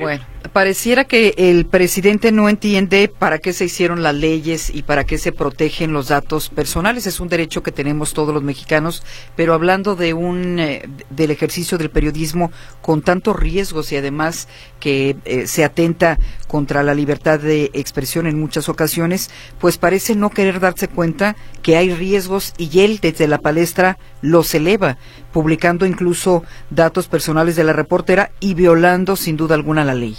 pareciera 0.56 1.04
que 1.04 1.34
el 1.36 1.66
presidente 1.66 2.32
no 2.32 2.48
entiende 2.48 3.08
para 3.08 3.40
qué 3.40 3.52
se 3.52 3.66
hicieron 3.66 4.02
las 4.02 4.14
leyes 4.14 4.74
y 4.74 4.84
para 4.84 5.04
qué 5.04 5.18
se 5.18 5.30
protegen 5.30 5.92
los 5.92 6.08
datos 6.08 6.48
personales. 6.48 7.06
Es 7.06 7.20
un 7.20 7.28
derecho 7.28 7.62
que 7.62 7.72
tenemos 7.72 8.14
todos 8.14 8.32
los 8.32 8.42
mexicanos, 8.42 9.02
pero 9.36 9.52
hablando 9.52 9.96
de 9.96 10.14
un 10.14 10.58
eh, 10.58 10.88
del 11.10 11.30
ejercicio 11.30 11.76
del 11.76 11.90
periodismo 11.90 12.50
con 12.80 13.02
tantos 13.02 13.38
riesgos 13.38 13.92
y 13.92 13.98
además 13.98 14.48
que 14.80 15.18
eh, 15.26 15.46
se 15.46 15.62
atenta 15.62 16.18
contra 16.48 16.82
la 16.82 16.94
libertad 16.94 17.38
de 17.38 17.70
expresión 17.74 18.26
en 18.26 18.40
muchas 18.40 18.70
ocasiones, 18.70 19.28
pues 19.60 19.76
parece 19.76 20.14
no 20.14 20.30
querer 20.30 20.58
darse 20.58 20.88
cuenta 20.88 21.36
que 21.60 21.76
hay 21.76 21.92
riesgos 21.92 22.54
y 22.56 22.80
él 22.80 22.98
desde 23.02 23.28
la 23.28 23.40
palestra 23.42 23.98
los 24.22 24.54
eleva, 24.54 24.96
publicando 25.34 25.84
incluso 25.84 26.44
datos 26.70 27.08
personales 27.08 27.56
de 27.56 27.64
la 27.64 27.74
reportera 27.74 28.30
y 28.40 28.54
violando 28.54 29.16
sin 29.16 29.36
duda 29.36 29.54
alguna 29.54 29.84
la 29.84 29.92
ley. 29.92 30.16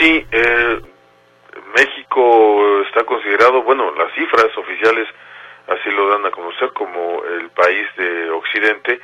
Sí, 0.00 0.26
eh, 0.32 0.80
México 1.76 2.80
está 2.86 3.04
considerado, 3.04 3.62
bueno, 3.62 3.92
las 3.98 4.10
cifras 4.14 4.48
oficiales 4.56 5.06
así 5.66 5.90
lo 5.90 6.08
dan 6.08 6.24
a 6.24 6.30
conocer 6.30 6.72
como 6.72 7.22
el 7.22 7.50
país 7.50 7.86
de 7.98 8.30
Occidente 8.30 8.98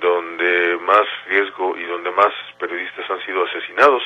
donde 0.00 0.78
más 0.82 1.04
riesgo 1.26 1.76
y 1.76 1.82
donde 1.86 2.12
más 2.12 2.32
periodistas 2.60 3.10
han 3.10 3.26
sido 3.26 3.44
asesinados. 3.44 4.04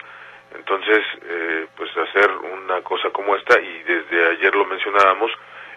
Entonces, 0.54 1.04
eh, 1.28 1.66
pues 1.76 1.94
hacer 1.94 2.30
una 2.30 2.80
cosa 2.80 3.10
como 3.10 3.36
esta, 3.36 3.60
y 3.60 3.82
desde 3.82 4.30
ayer 4.30 4.54
lo 4.54 4.64
mencionábamos, 4.64 5.30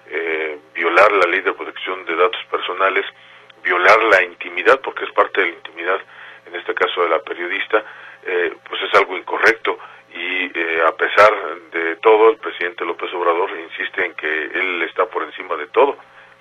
eh, 0.07 0.59
violar 0.73 1.11
la 1.11 1.29
ley 1.29 1.41
de 1.41 1.51
protección 1.51 2.05
de 2.05 2.15
datos 2.15 2.41
personales, 2.49 3.05
violar 3.61 4.01
la 4.03 4.23
intimidad, 4.23 4.79
porque 4.79 5.03
es 5.03 5.11
parte 5.11 5.41
de 5.41 5.47
la 5.47 5.55
intimidad, 5.55 5.99
en 6.45 6.55
este 6.55 6.73
caso 6.73 7.03
de 7.03 7.09
la 7.09 7.19
periodista, 7.19 7.83
eh, 8.25 8.55
pues 8.69 8.81
es 8.81 8.93
algo 8.93 9.17
incorrecto 9.17 9.77
y 10.13 10.51
eh, 10.53 10.83
a 10.87 10.91
pesar 10.95 11.31
de 11.71 11.95
todo 11.97 12.29
el 12.29 12.37
presidente 12.37 12.85
López 12.85 13.11
Obrador 13.13 13.49
insiste 13.59 14.05
en 14.05 14.13
que 14.13 14.27
él 14.27 14.83
está 14.83 15.05
por 15.07 15.23
encima 15.23 15.55
de 15.55 15.67
todo. 15.67 15.97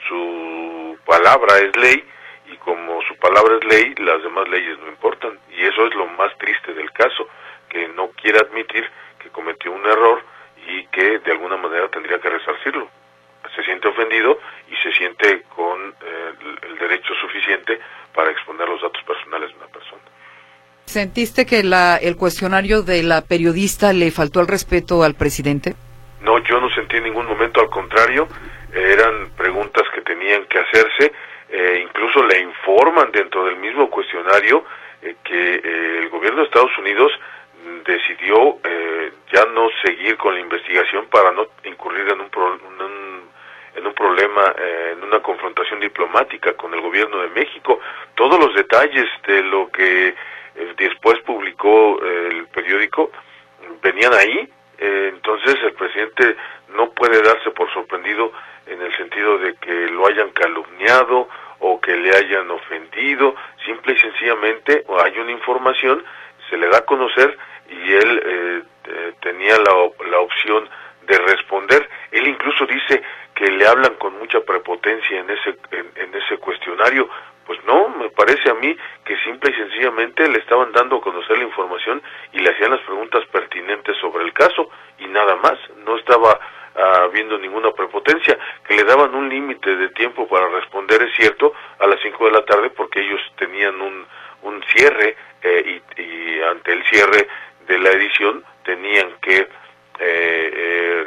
Su 0.08 0.98
palabra 1.06 1.58
es 1.58 1.76
ley 1.76 2.04
y 2.52 2.56
como 2.56 3.00
su 3.02 3.16
palabra 3.16 3.56
es 3.56 3.64
ley, 3.64 3.94
las 3.98 4.22
demás 4.22 4.48
leyes 4.48 4.78
no 4.78 4.88
importan 4.88 5.38
y 5.50 5.62
eso 5.62 5.86
es 5.86 5.94
lo 5.94 6.06
más 6.06 6.36
triste 6.38 6.74
del 6.74 6.90
caso, 6.92 7.28
que 7.68 7.88
no 7.88 8.08
quiere 8.10 8.38
admitir 8.38 8.88
que 9.18 9.30
cometió 9.30 9.72
un 9.72 9.86
error 9.86 10.22
y 10.66 10.84
que 10.86 11.18
de 11.20 11.32
alguna 11.32 11.56
manera 11.56 11.88
tendría 11.88 12.18
que 12.18 12.28
resarcirlo. 12.28 12.88
Se 13.56 13.64
siente 13.64 13.88
ofendido 13.88 14.38
y 14.70 14.76
se 14.76 14.92
siente 14.92 15.42
con 15.54 15.94
eh, 16.02 16.32
el 16.62 16.78
derecho 16.78 17.14
suficiente 17.14 17.80
para 18.14 18.30
exponer 18.30 18.68
los 18.68 18.82
datos 18.82 19.02
personales 19.02 19.50
de 19.50 19.56
una 19.56 19.66
persona. 19.66 20.02
¿Sentiste 20.86 21.46
que 21.46 21.62
la, 21.62 21.96
el 21.96 22.16
cuestionario 22.16 22.82
de 22.82 23.02
la 23.02 23.22
periodista 23.22 23.92
le 23.92 24.10
faltó 24.10 24.40
el 24.40 24.48
respeto 24.48 25.02
al 25.02 25.14
presidente? 25.14 25.74
No, 26.20 26.38
yo 26.44 26.60
no 26.60 26.70
sentí 26.70 26.96
en 26.96 27.04
ningún 27.04 27.26
momento, 27.26 27.60
al 27.60 27.70
contrario, 27.70 28.28
eran 28.72 29.30
preguntas 29.36 29.84
que 29.94 30.02
tenían 30.02 30.44
que 30.46 30.58
hacerse, 30.58 31.12
eh, 31.50 31.84
incluso 31.84 32.24
le 32.24 32.40
informan 32.40 33.10
dentro 33.12 33.44
del 33.44 33.56
mismo 33.56 33.90
cuestionario 33.90 34.64
eh, 35.02 35.16
que 35.24 35.54
eh, 35.56 35.98
el 36.02 36.08
gobierno 36.08 36.40
de 36.40 36.46
Estados 36.46 36.76
Unidos 36.78 37.12
decidió 37.84 38.58
ya 39.32 39.44
no 39.46 39.68
seguir 39.84 40.16
con 40.16 40.34
la 40.34 40.40
investigación 40.40 41.06
para 41.06 41.30
no 41.32 41.46
incurrir 41.64 42.08
en 42.08 42.20
un, 42.20 42.30
un 42.80 43.22
en 43.74 43.86
un 43.86 43.94
problema, 43.94 44.54
en 44.92 45.02
una 45.02 45.20
confrontación 45.20 45.80
diplomática 45.80 46.52
con 46.54 46.74
el 46.74 46.80
gobierno 46.80 47.18
de 47.22 47.28
México. 47.28 47.80
Todos 48.14 48.38
los 48.38 48.54
detalles 48.54 49.06
de 49.26 49.42
lo 49.42 49.70
que 49.70 50.08
eh, 50.08 50.14
después 50.76 51.18
publicó 51.20 52.00
eh, 52.02 52.28
el 52.30 52.46
periódico, 52.46 53.10
venían 53.82 54.12
ahí, 54.14 54.48
eh, 54.78 55.10
entonces 55.12 55.56
el 55.62 55.72
presidente 55.74 56.36
no 56.74 56.90
puede 56.90 57.22
darse 57.22 57.50
por 57.50 57.72
sorprendido 57.72 58.32
en 58.66 58.80
el 58.80 58.96
sentido 58.96 59.38
de 59.38 59.54
que 59.56 59.72
lo 59.88 60.06
hayan 60.06 60.30
calumniado 60.30 61.28
o 61.60 61.80
que 61.80 61.96
le 61.96 62.14
hayan 62.14 62.50
ofendido, 62.50 63.34
simple 63.64 63.94
y 63.94 63.98
sencillamente 63.98 64.84
hay 65.04 65.18
una 65.18 65.32
información, 65.32 66.04
se 66.50 66.56
le 66.56 66.68
da 66.68 66.78
a 66.78 66.84
conocer 66.84 67.36
y 67.68 67.92
él 67.92 68.64
tenía 69.20 69.56
la, 69.58 70.08
la 70.10 70.18
opción 70.18 70.68
de 71.06 71.18
responder. 71.18 71.88
Él 72.10 72.26
incluso 72.26 72.66
dice 72.66 73.02
que 73.34 73.50
le 73.50 73.66
hablan 73.66 73.94
con 73.94 74.18
mucha 74.18 74.40
prepotencia 74.40 75.20
en 75.20 75.30
ese, 75.30 75.56
en 75.70 76.14
ese 76.14 76.38
cuestionario, 76.38 77.08
pues 77.46 77.58
no, 77.64 77.88
me 77.88 78.10
parece 78.10 78.50
a 78.50 78.54
mí 78.54 78.76
que 79.04 79.16
simple 79.18 79.50
y 79.50 79.54
sencillamente 79.54 80.28
le 80.28 80.38
estaban 80.38 80.72
dando 80.72 80.96
a 80.96 81.00
conocer 81.00 81.38
la 81.38 81.44
información 81.44 82.02
y 82.32 82.38
le 82.38 82.50
hacían 82.50 82.70
las 82.70 82.80
preguntas 82.80 83.24
pertinentes 83.26 83.96
sobre 83.98 84.24
el 84.24 84.32
caso 84.32 84.68
y 84.98 85.06
nada 85.06 85.36
más, 85.36 85.58
no 85.84 85.96
estaba 85.96 86.38
ah, 86.76 87.02
habiendo 87.04 87.38
ninguna 87.38 87.72
prepotencia, 87.72 88.38
que 88.66 88.74
le 88.74 88.84
daban 88.84 89.14
un 89.14 89.28
límite 89.28 89.76
de 89.76 89.88
tiempo 89.90 90.28
para 90.28 90.48
responder, 90.48 91.02
es 91.02 91.14
cierto, 91.16 91.52
a 91.78 91.86
las 91.86 92.00
5 92.00 92.24
de 92.26 92.32
la 92.32 92.44
tarde 92.44 92.70
porque 92.70 93.00
ellos 93.00 93.20
tenían 93.36 93.80
un, 93.80 94.06
un 94.42 94.62
cierre 94.64 95.16
eh, 95.42 95.80
y, 95.96 96.40
ante 96.42 96.72
el 96.72 96.84
cierre 96.84 97.28
de 97.66 97.78
la 97.78 97.90
edición 97.90 98.44
tenían 98.64 99.12
que 99.20 99.38
eh, 99.38 99.48
eh, 99.98 101.06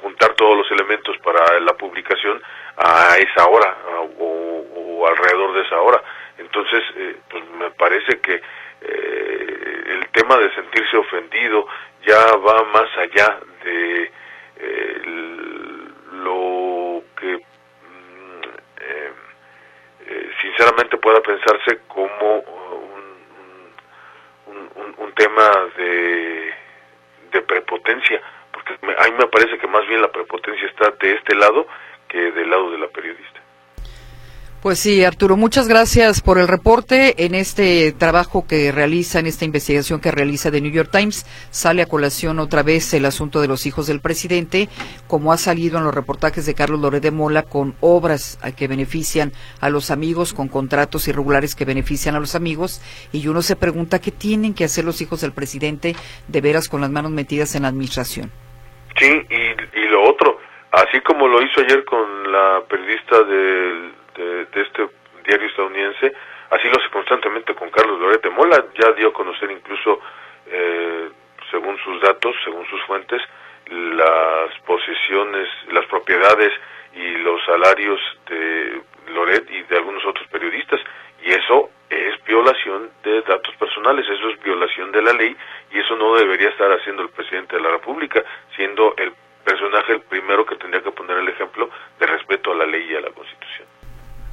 juntar 0.00 0.34
todos 0.34 0.56
los 0.58 0.70
elementos 0.70 1.16
para 1.18 1.60
la 1.60 1.74
publicación 1.74 2.40
a 2.76 3.16
esa 3.18 3.46
hora 3.46 3.76
o, 4.18 5.06
alrededor 5.06 5.54
de 5.54 5.62
esa 5.62 5.80
hora. 5.80 6.02
Entonces, 6.38 6.82
eh, 6.96 7.16
pues 7.28 7.44
me 7.58 7.70
parece 7.72 8.20
que 8.20 8.34
eh, 8.34 9.84
el 9.86 10.08
tema 10.12 10.36
de 10.38 10.54
sentirse 10.54 10.96
ofendido 10.96 11.66
ya 12.06 12.36
va 12.36 12.64
más 12.64 12.88
allá 12.98 13.40
de 13.64 14.10
eh, 14.56 15.02
lo 16.12 17.02
que 17.18 17.36
mm, 17.36 17.42
sinceramente 20.40 20.96
pueda 20.98 21.20
pensarse 21.20 21.80
como 21.88 22.44
un, 24.46 24.70
un, 24.76 24.94
un 24.98 25.12
tema 25.14 25.50
de, 25.76 26.52
de 27.32 27.42
prepotencia, 27.42 28.20
a 28.98 29.08
mí 29.08 29.14
me 29.18 29.26
parece 29.26 29.58
que 29.58 29.66
más 29.66 29.86
bien 29.88 30.00
la 30.00 30.10
prepotencia 30.10 30.66
está 30.68 30.90
de 31.00 31.14
este 31.14 31.34
lado 31.34 31.66
del 32.12 32.50
lado 32.50 32.70
de 32.70 32.78
la 32.78 32.88
periodista. 32.88 33.40
Pues 34.60 34.78
sí, 34.78 35.02
Arturo, 35.02 35.36
muchas 35.36 35.66
gracias 35.66 36.20
por 36.20 36.38
el 36.38 36.46
reporte. 36.46 37.24
En 37.24 37.34
este 37.34 37.90
trabajo 37.90 38.46
que 38.46 38.70
realiza, 38.70 39.18
en 39.18 39.26
esta 39.26 39.44
investigación 39.44 39.98
que 39.98 40.12
realiza 40.12 40.52
de 40.52 40.60
New 40.60 40.70
York 40.70 40.88
Times, 40.92 41.26
sale 41.50 41.82
a 41.82 41.86
colación 41.86 42.38
otra 42.38 42.62
vez 42.62 42.94
el 42.94 43.04
asunto 43.04 43.40
de 43.40 43.48
los 43.48 43.66
hijos 43.66 43.88
del 43.88 43.98
presidente, 43.98 44.68
como 45.08 45.32
ha 45.32 45.36
salido 45.36 45.78
en 45.78 45.84
los 45.84 45.92
reportajes 45.92 46.46
de 46.46 46.54
Carlos 46.54 46.78
Loré 46.78 47.00
de 47.00 47.10
Mola, 47.10 47.42
con 47.42 47.74
obras 47.80 48.38
que 48.56 48.68
benefician 48.68 49.32
a 49.58 49.68
los 49.68 49.90
amigos, 49.90 50.32
con 50.32 50.46
contratos 50.46 51.08
irregulares 51.08 51.56
que 51.56 51.64
benefician 51.64 52.14
a 52.14 52.20
los 52.20 52.36
amigos, 52.36 52.80
y 53.10 53.26
uno 53.26 53.42
se 53.42 53.56
pregunta 53.56 54.00
qué 54.00 54.12
tienen 54.12 54.54
que 54.54 54.62
hacer 54.62 54.84
los 54.84 55.00
hijos 55.00 55.22
del 55.22 55.32
presidente 55.32 55.96
de 56.28 56.40
veras 56.40 56.68
con 56.68 56.80
las 56.80 56.90
manos 56.90 57.10
metidas 57.10 57.56
en 57.56 57.62
la 57.62 57.68
administración. 57.68 58.30
Sí, 58.96 59.26
y, 59.30 59.80
y 59.80 59.88
lo 59.88 60.02
otro, 60.04 60.40
así 60.72 61.00
como 61.00 61.28
lo 61.28 61.42
hizo 61.42 61.60
ayer 61.60 61.84
con 61.84 62.30
la 62.30 62.62
periodista 62.68 63.22
de, 63.22 63.90
de, 64.16 64.46
este 64.54 64.88
diario 65.24 65.48
estadounidense, 65.48 66.12
así 66.50 66.68
lo 66.68 66.78
hace 66.78 66.90
constantemente 66.90 67.54
con 67.54 67.70
Carlos 67.70 68.00
Lorete 68.00 68.30
Mola, 68.30 68.64
ya 68.78 68.92
dio 68.92 69.08
a 69.08 69.12
conocer 69.12 69.50
incluso, 69.50 70.00
eh, 70.46 71.10
según 71.50 71.78
sus 71.78 72.00
datos, 72.02 72.34
según 72.44 72.66
sus 72.66 72.82
fuentes, 72.84 73.22
las 73.70 74.58
posesiones, 74.66 75.48
las 75.72 75.86
propiedades 75.86 76.52
y 76.94 77.16
los 77.18 77.42
salarios 77.44 78.00
de 78.28 78.82
Loret 79.14 79.50
y 79.50 79.62
de 79.62 79.76
algunos 79.76 80.04
otros 80.04 80.26
periodistas, 80.28 80.80
y 81.22 81.30
eso 81.30 81.70
es 81.88 82.22
violación 82.24 82.90
de 83.04 83.22
datos 83.22 83.54
personales, 83.56 84.06
eso 84.08 84.28
es 84.28 84.42
violación 84.42 84.92
de 84.92 85.02
la 85.02 85.12
ley 85.12 85.36
y 85.72 85.78
eso 85.78 85.96
no 85.96 86.16
debería 86.16 86.48
estar 86.50 86.70
haciendo 86.70 87.02
el 87.02 87.10
presidente 87.10 87.56
de 87.56 87.62
la 87.62 87.70
República, 87.70 88.22
siendo 88.56 88.94
el 88.96 89.12
personaje 89.44 89.92
el 89.92 90.02
primero 90.02 90.44
que 90.46 90.56
tendría 90.56 90.82
que 90.82 90.92
poner 90.92 91.18
el 91.18 91.28
ejemplo 91.28 91.68
de 91.98 92.06
respeto 92.06 92.52
a 92.52 92.56
la 92.56 92.66
ley 92.66 92.86
y 92.90 92.94
a 92.94 93.00
la 93.00 93.10
Constitución. 93.10 93.66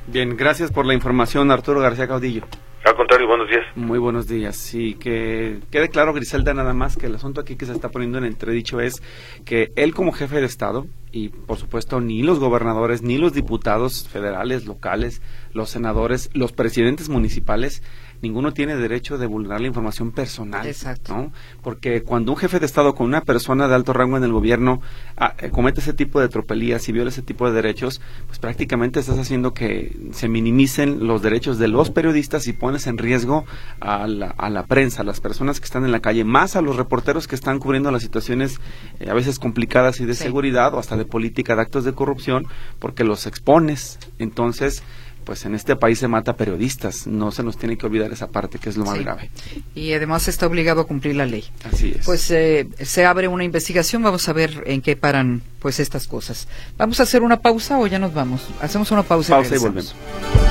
Bien, 0.07 0.35
gracias 0.35 0.71
por 0.71 0.85
la 0.85 0.93
información, 0.93 1.51
Arturo 1.51 1.79
García 1.81 2.07
Caudillo. 2.07 2.43
Al 2.85 2.95
contrario, 2.95 3.27
buenos 3.27 3.49
días. 3.49 3.65
Muy 3.75 3.99
buenos 3.99 4.27
días. 4.27 4.55
Sí, 4.55 4.95
que 4.95 5.59
quede 5.69 5.89
claro, 5.89 6.13
Griselda, 6.13 6.53
nada 6.53 6.73
más 6.73 6.95
que 6.95 7.07
el 7.07 7.15
asunto 7.15 7.41
aquí 7.41 7.57
que 7.57 7.65
se 7.65 7.73
está 7.73 7.89
poniendo 7.89 8.17
en 8.17 8.23
entredicho 8.23 8.79
es 8.79 9.01
que 9.45 9.73
él 9.75 9.93
como 9.93 10.13
jefe 10.13 10.39
de 10.39 10.45
Estado, 10.45 10.85
y 11.11 11.29
por 11.29 11.57
supuesto 11.57 11.99
ni 11.99 12.23
los 12.23 12.39
gobernadores, 12.39 13.01
ni 13.01 13.17
los 13.17 13.33
diputados 13.33 14.07
federales, 14.07 14.65
locales, 14.65 15.21
los 15.53 15.69
senadores, 15.69 16.29
los 16.33 16.53
presidentes 16.53 17.09
municipales, 17.09 17.83
ninguno 18.21 18.53
tiene 18.53 18.75
derecho 18.75 19.17
de 19.17 19.27
vulnerar 19.27 19.61
la 19.61 19.67
información 19.67 20.11
personal. 20.11 20.67
Exacto. 20.67 21.15
¿no? 21.15 21.31
Porque 21.61 22.03
cuando 22.03 22.31
un 22.31 22.37
jefe 22.37 22.59
de 22.59 22.65
Estado 22.65 22.95
con 22.95 23.07
una 23.07 23.21
persona 23.21 23.67
de 23.67 23.75
alto 23.75 23.93
rango 23.93 24.17
en 24.17 24.23
el 24.23 24.31
gobierno 24.31 24.81
ah, 25.17 25.35
eh, 25.39 25.49
comete 25.49 25.81
ese 25.81 25.93
tipo 25.93 26.19
de 26.19 26.29
tropelías 26.29 26.87
y 26.89 26.91
viola 26.91 27.09
ese 27.09 27.21
tipo 27.21 27.47
de 27.47 27.53
derechos, 27.53 28.01
pues 28.27 28.39
prácticamente 28.39 28.99
estás 28.99 29.17
haciendo 29.17 29.53
que 29.53 29.97
se 30.11 30.27
minimicen 30.27 31.07
los 31.07 31.21
derechos 31.21 31.57
de 31.57 31.67
los 31.67 31.89
periodistas 31.89 32.47
y 32.47 32.53
pones 32.53 32.87
en 32.87 32.97
riesgo 32.97 33.45
a 33.79 34.07
la, 34.07 34.27
a 34.37 34.49
la 34.49 34.65
prensa, 34.65 35.01
a 35.01 35.05
las 35.05 35.21
personas 35.21 35.59
que 35.59 35.65
están 35.65 35.85
en 35.85 35.91
la 35.91 35.99
calle, 35.99 36.23
más 36.23 36.55
a 36.55 36.61
los 36.61 36.75
reporteros 36.75 37.27
que 37.27 37.35
están 37.35 37.59
cubriendo 37.59 37.91
las 37.91 38.01
situaciones 38.01 38.59
eh, 38.99 39.09
a 39.09 39.13
veces 39.13 39.39
complicadas 39.39 39.99
y 39.99 40.05
de 40.05 40.15
seguridad 40.15 40.73
o 40.73 40.79
hasta 40.79 40.97
de 40.97 41.05
política 41.05 41.55
de 41.55 41.61
actos 41.61 41.83
de 41.83 41.93
corrupción, 41.93 42.47
porque 42.79 43.03
los 43.03 43.27
expones. 43.27 43.99
Entonces, 44.19 44.83
pues 45.29 45.45
en 45.45 45.53
este 45.53 45.75
país 45.75 45.99
se 45.99 46.07
mata 46.07 46.35
periodistas, 46.35 47.05
no 47.05 47.31
se 47.31 47.43
nos 47.43 47.55
tiene 47.55 47.77
que 47.77 47.85
olvidar 47.85 48.11
esa 48.11 48.29
parte 48.31 48.57
que 48.57 48.67
es 48.67 48.77
lo 48.77 48.85
más 48.85 48.97
Sí. 48.97 49.03
grave. 49.03 49.29
Y 49.75 49.93
además 49.93 50.27
está 50.27 50.47
obligado 50.47 50.81
a 50.81 50.85
cumplir 50.87 51.15
la 51.15 51.27
ley. 51.27 51.43
Así 51.71 51.93
es. 51.99 52.03
Pues 52.03 52.31
eh, 52.31 52.67
se 52.81 53.05
abre 53.05 53.27
una 53.27 53.43
investigación, 53.43 54.01
vamos 54.01 54.27
a 54.27 54.33
ver 54.33 54.63
en 54.65 54.81
qué 54.81 54.95
paran 54.95 55.43
pues 55.59 55.79
estas 55.79 56.07
cosas. 56.07 56.47
¿Vamos 56.79 56.99
a 56.99 57.03
hacer 57.03 57.21
una 57.21 57.41
pausa 57.41 57.77
o 57.77 57.85
ya 57.85 57.99
nos 57.99 58.11
vamos? 58.11 58.41
Hacemos 58.59 58.89
una 58.89 59.03
pausa, 59.03 59.35
Pausa 59.35 59.49
y 59.55 59.59
regresamos. 59.59 60.48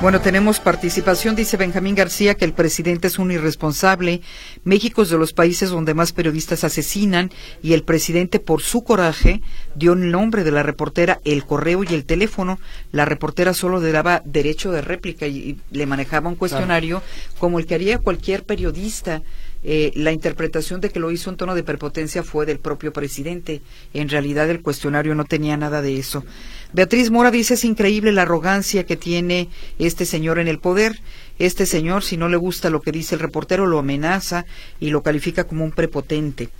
Bueno, 0.00 0.20
tenemos 0.20 0.60
participación, 0.60 1.34
dice 1.34 1.56
Benjamín 1.56 1.96
García, 1.96 2.36
que 2.36 2.44
el 2.44 2.52
presidente 2.52 3.08
es 3.08 3.18
un 3.18 3.32
irresponsable. 3.32 4.20
México 4.62 5.02
es 5.02 5.10
de 5.10 5.18
los 5.18 5.32
países 5.32 5.70
donde 5.70 5.92
más 5.92 6.12
periodistas 6.12 6.62
asesinan 6.62 7.32
y 7.64 7.72
el 7.72 7.82
presidente, 7.82 8.38
por 8.38 8.62
su 8.62 8.84
coraje, 8.84 9.42
dio 9.74 9.94
el 9.94 10.12
nombre 10.12 10.44
de 10.44 10.52
la 10.52 10.62
reportera, 10.62 11.20
el 11.24 11.44
correo 11.44 11.82
y 11.82 11.94
el 11.94 12.04
teléfono. 12.04 12.60
La 12.92 13.06
reportera 13.06 13.54
solo 13.54 13.80
le 13.80 13.90
daba 13.90 14.22
derecho 14.24 14.70
de 14.70 14.82
réplica 14.82 15.26
y, 15.26 15.36
y 15.36 15.60
le 15.72 15.86
manejaba 15.86 16.28
un 16.28 16.36
cuestionario 16.36 17.02
como 17.40 17.58
el 17.58 17.66
que 17.66 17.74
haría 17.74 17.98
cualquier 17.98 18.44
periodista. 18.44 19.22
Eh, 19.64 19.90
la 19.96 20.12
interpretación 20.12 20.80
de 20.80 20.90
que 20.90 21.00
lo 21.00 21.10
hizo 21.10 21.30
en 21.30 21.36
tono 21.36 21.56
de 21.56 21.64
prepotencia 21.64 22.22
fue 22.22 22.46
del 22.46 22.60
propio 22.60 22.92
presidente. 22.92 23.60
En 23.92 24.08
realidad 24.08 24.48
el 24.48 24.62
cuestionario 24.62 25.16
no 25.16 25.24
tenía 25.24 25.56
nada 25.56 25.82
de 25.82 25.98
eso. 25.98 26.24
Beatriz 26.72 27.10
Mora 27.10 27.30
dice 27.30 27.54
es 27.54 27.64
increíble 27.64 28.12
la 28.12 28.22
arrogancia 28.22 28.84
que 28.84 28.96
tiene 28.96 29.48
este 29.78 30.04
señor 30.04 30.38
en 30.38 30.48
el 30.48 30.58
poder. 30.58 31.00
Este 31.38 31.64
señor, 31.64 32.02
si 32.02 32.16
no 32.16 32.28
le 32.28 32.36
gusta 32.36 32.68
lo 32.68 32.82
que 32.82 32.92
dice 32.92 33.14
el 33.14 33.20
reportero, 33.20 33.66
lo 33.66 33.78
amenaza 33.78 34.44
y 34.78 34.90
lo 34.90 35.02
califica 35.02 35.44
como 35.44 35.64
un 35.64 35.72
prepotente. 35.72 36.50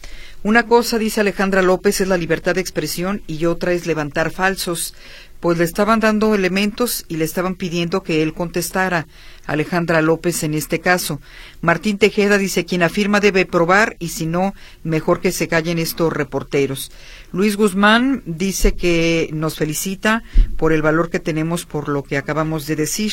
Una 0.44 0.66
cosa, 0.66 0.98
dice 0.98 1.20
Alejandra 1.20 1.62
López, 1.62 2.00
es 2.00 2.08
la 2.08 2.16
libertad 2.16 2.54
de 2.54 2.60
expresión 2.60 3.22
y 3.26 3.44
otra 3.44 3.72
es 3.72 3.86
levantar 3.86 4.30
falsos. 4.30 4.94
Pues 5.40 5.58
le 5.58 5.64
estaban 5.64 6.00
dando 6.00 6.34
elementos 6.34 7.04
y 7.08 7.16
le 7.16 7.24
estaban 7.24 7.54
pidiendo 7.54 8.02
que 8.02 8.22
él 8.22 8.34
contestara. 8.34 9.06
Alejandra 9.46 10.02
López 10.02 10.42
en 10.42 10.52
este 10.52 10.80
caso. 10.80 11.20
Martín 11.62 11.96
Tejeda 11.96 12.36
dice 12.36 12.66
quien 12.66 12.82
afirma 12.82 13.18
debe 13.18 13.46
probar 13.46 13.96
y 13.98 14.08
si 14.08 14.26
no, 14.26 14.54
mejor 14.84 15.20
que 15.20 15.32
se 15.32 15.48
callen 15.48 15.78
estos 15.78 16.12
reporteros. 16.12 16.92
Luis 17.32 17.56
Guzmán 17.56 18.22
dice 18.26 18.74
que 18.74 19.30
nos 19.32 19.56
felicita 19.56 20.22
por 20.58 20.72
el 20.72 20.82
valor 20.82 21.08
que 21.08 21.18
tenemos 21.18 21.64
por 21.64 21.88
lo 21.88 22.02
que 22.02 22.18
acabamos 22.18 22.66
de 22.66 22.76
decir. 22.76 23.12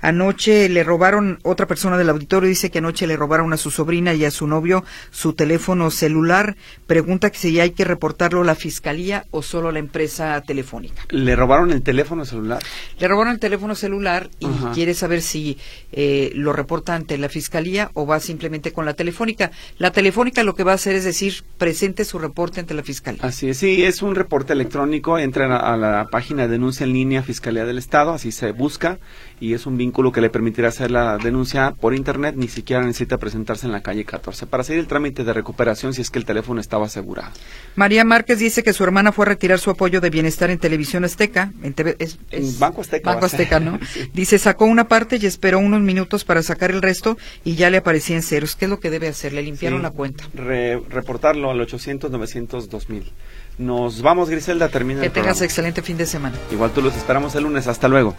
Anoche 0.00 0.68
le 0.68 0.82
robaron, 0.82 1.38
otra 1.42 1.66
persona 1.66 1.98
del 1.98 2.08
auditorio 2.08 2.48
dice 2.48 2.70
que 2.70 2.78
anoche 2.78 3.06
le 3.06 3.16
robaron 3.16 3.52
a 3.52 3.56
su 3.56 3.70
sobrina 3.70 4.14
y 4.14 4.24
a 4.24 4.30
su 4.30 4.46
novio 4.46 4.84
su 5.10 5.34
teléfono 5.34 5.90
celular. 5.90 6.56
Pregunta 6.86 7.30
que 7.30 7.38
si 7.38 7.60
hay 7.60 7.70
que 7.70 7.84
reportarlo 7.84 8.40
a 8.40 8.44
la 8.44 8.54
fiscalía 8.54 9.26
o 9.30 9.42
solo 9.42 9.68
a 9.68 9.72
la 9.72 9.78
empresa 9.78 10.40
telefónica. 10.40 11.02
¿Le 11.10 11.36
robaron 11.36 11.70
el 11.70 11.82
teléfono 11.82 12.24
celular? 12.24 12.62
Le 12.98 13.08
robaron 13.08 13.34
el 13.34 13.40
teléfono 13.40 13.74
celular 13.74 14.30
y 14.38 14.46
Ajá. 14.46 14.72
quiere 14.72 14.94
saber 14.94 15.20
si 15.20 15.58
eh, 15.92 16.32
lo 16.34 16.52
reporta 16.52 16.94
ante 16.94 17.18
la 17.18 17.28
fiscalía 17.28 17.90
o 17.94 18.06
va 18.06 18.20
simplemente 18.20 18.72
con 18.72 18.86
la 18.86 18.94
telefónica. 18.94 19.50
La 19.78 19.92
telefónica 19.92 20.42
lo 20.42 20.54
que 20.54 20.64
va 20.64 20.72
a 20.72 20.76
hacer 20.76 20.94
es 20.94 21.04
decir, 21.04 21.44
presente 21.58 22.04
su 22.04 22.18
reporte 22.18 22.60
ante 22.60 22.74
la 22.74 22.82
fiscalía. 22.82 23.20
Así 23.22 23.50
es, 23.50 23.58
sí, 23.58 23.84
es 23.84 24.02
un 24.02 24.14
reporte 24.14 24.54
electrónico, 24.54 25.18
entra 25.18 25.44
a 25.44 25.48
la, 25.48 25.56
a 25.58 25.76
la 25.76 26.06
página 26.10 26.42
de 26.44 26.48
denuncia 26.48 26.84
en 26.84 26.92
línea 26.92 27.22
Fiscalía 27.22 27.64
del 27.64 27.78
Estado, 27.78 28.12
así 28.12 28.32
se 28.32 28.52
busca, 28.52 28.98
y 29.40 29.54
es 29.54 29.66
un 29.66 29.76
vínculo 29.76 29.89
que 29.92 30.20
le 30.20 30.30
permitirá 30.30 30.68
hacer 30.68 30.90
la 30.90 31.18
denuncia 31.18 31.72
por 31.80 31.94
internet, 31.94 32.34
ni 32.36 32.48
siquiera 32.48 32.82
necesita 32.84 33.18
presentarse 33.18 33.66
en 33.66 33.72
la 33.72 33.82
calle 33.82 34.04
14 34.04 34.46
para 34.46 34.64
seguir 34.64 34.80
el 34.80 34.86
trámite 34.86 35.24
de 35.24 35.32
recuperación 35.32 35.92
si 35.94 36.00
es 36.02 36.10
que 36.10 36.18
el 36.18 36.24
teléfono 36.24 36.60
estaba 36.60 36.86
asegurado. 36.86 37.30
María 37.76 38.04
Márquez 38.04 38.38
dice 38.38 38.62
que 38.62 38.72
su 38.72 38.82
hermana 38.84 39.12
fue 39.12 39.26
a 39.26 39.28
retirar 39.28 39.58
su 39.58 39.70
apoyo 39.70 40.00
de 40.00 40.10
bienestar 40.10 40.50
en 40.50 40.58
Televisión 40.58 41.04
Azteca, 41.04 41.52
en, 41.62 41.74
TV 41.74 41.96
es- 41.98 42.18
En 42.30 42.44
es- 42.44 42.58
Banco 42.58 42.80
Azteca. 42.80 43.10
Banco. 43.12 43.26
Azteca, 43.26 43.60
¿no? 43.60 43.78
Sí. 43.92 44.10
Dice, 44.14 44.38
sacó 44.38 44.64
una 44.64 44.88
parte 44.88 45.18
y 45.20 45.26
esperó 45.26 45.58
unos 45.58 45.80
minutos 45.80 46.24
para 46.24 46.42
sacar 46.42 46.70
el 46.70 46.80
resto 46.82 47.18
y 47.44 47.54
ya 47.56 47.70
le 47.70 47.78
aparecía 47.78 48.16
en 48.16 48.22
ceros. 48.22 48.56
¿Qué 48.56 48.64
es 48.66 48.70
lo 48.70 48.80
que 48.80 48.90
debe 48.90 49.08
hacer? 49.08 49.32
Le 49.32 49.42
limpiaron 49.42 49.80
Sí. 49.80 49.82
la 49.82 49.90
cuenta. 49.90 50.24
Re- 50.34 50.80
reportarlo 50.88 51.50
al 51.50 51.60
800 51.60 52.10
900 52.10 52.68
2000. 52.70 53.10
Nos 53.58 54.00
vamos, 54.00 54.30
Griselda, 54.30 54.68
termina 54.68 55.00
Que 55.00 55.06
el 55.08 55.12
tengas 55.12 55.28
programa. 55.38 55.44
excelente 55.44 55.82
fin 55.82 55.96
de 55.98 56.06
semana. 56.06 56.36
Igual 56.50 56.70
tú 56.70 56.80
los 56.80 56.96
esperamos 56.96 57.34
el 57.34 57.42
lunes, 57.42 57.66
hasta 57.66 57.88
luego. 57.88 58.14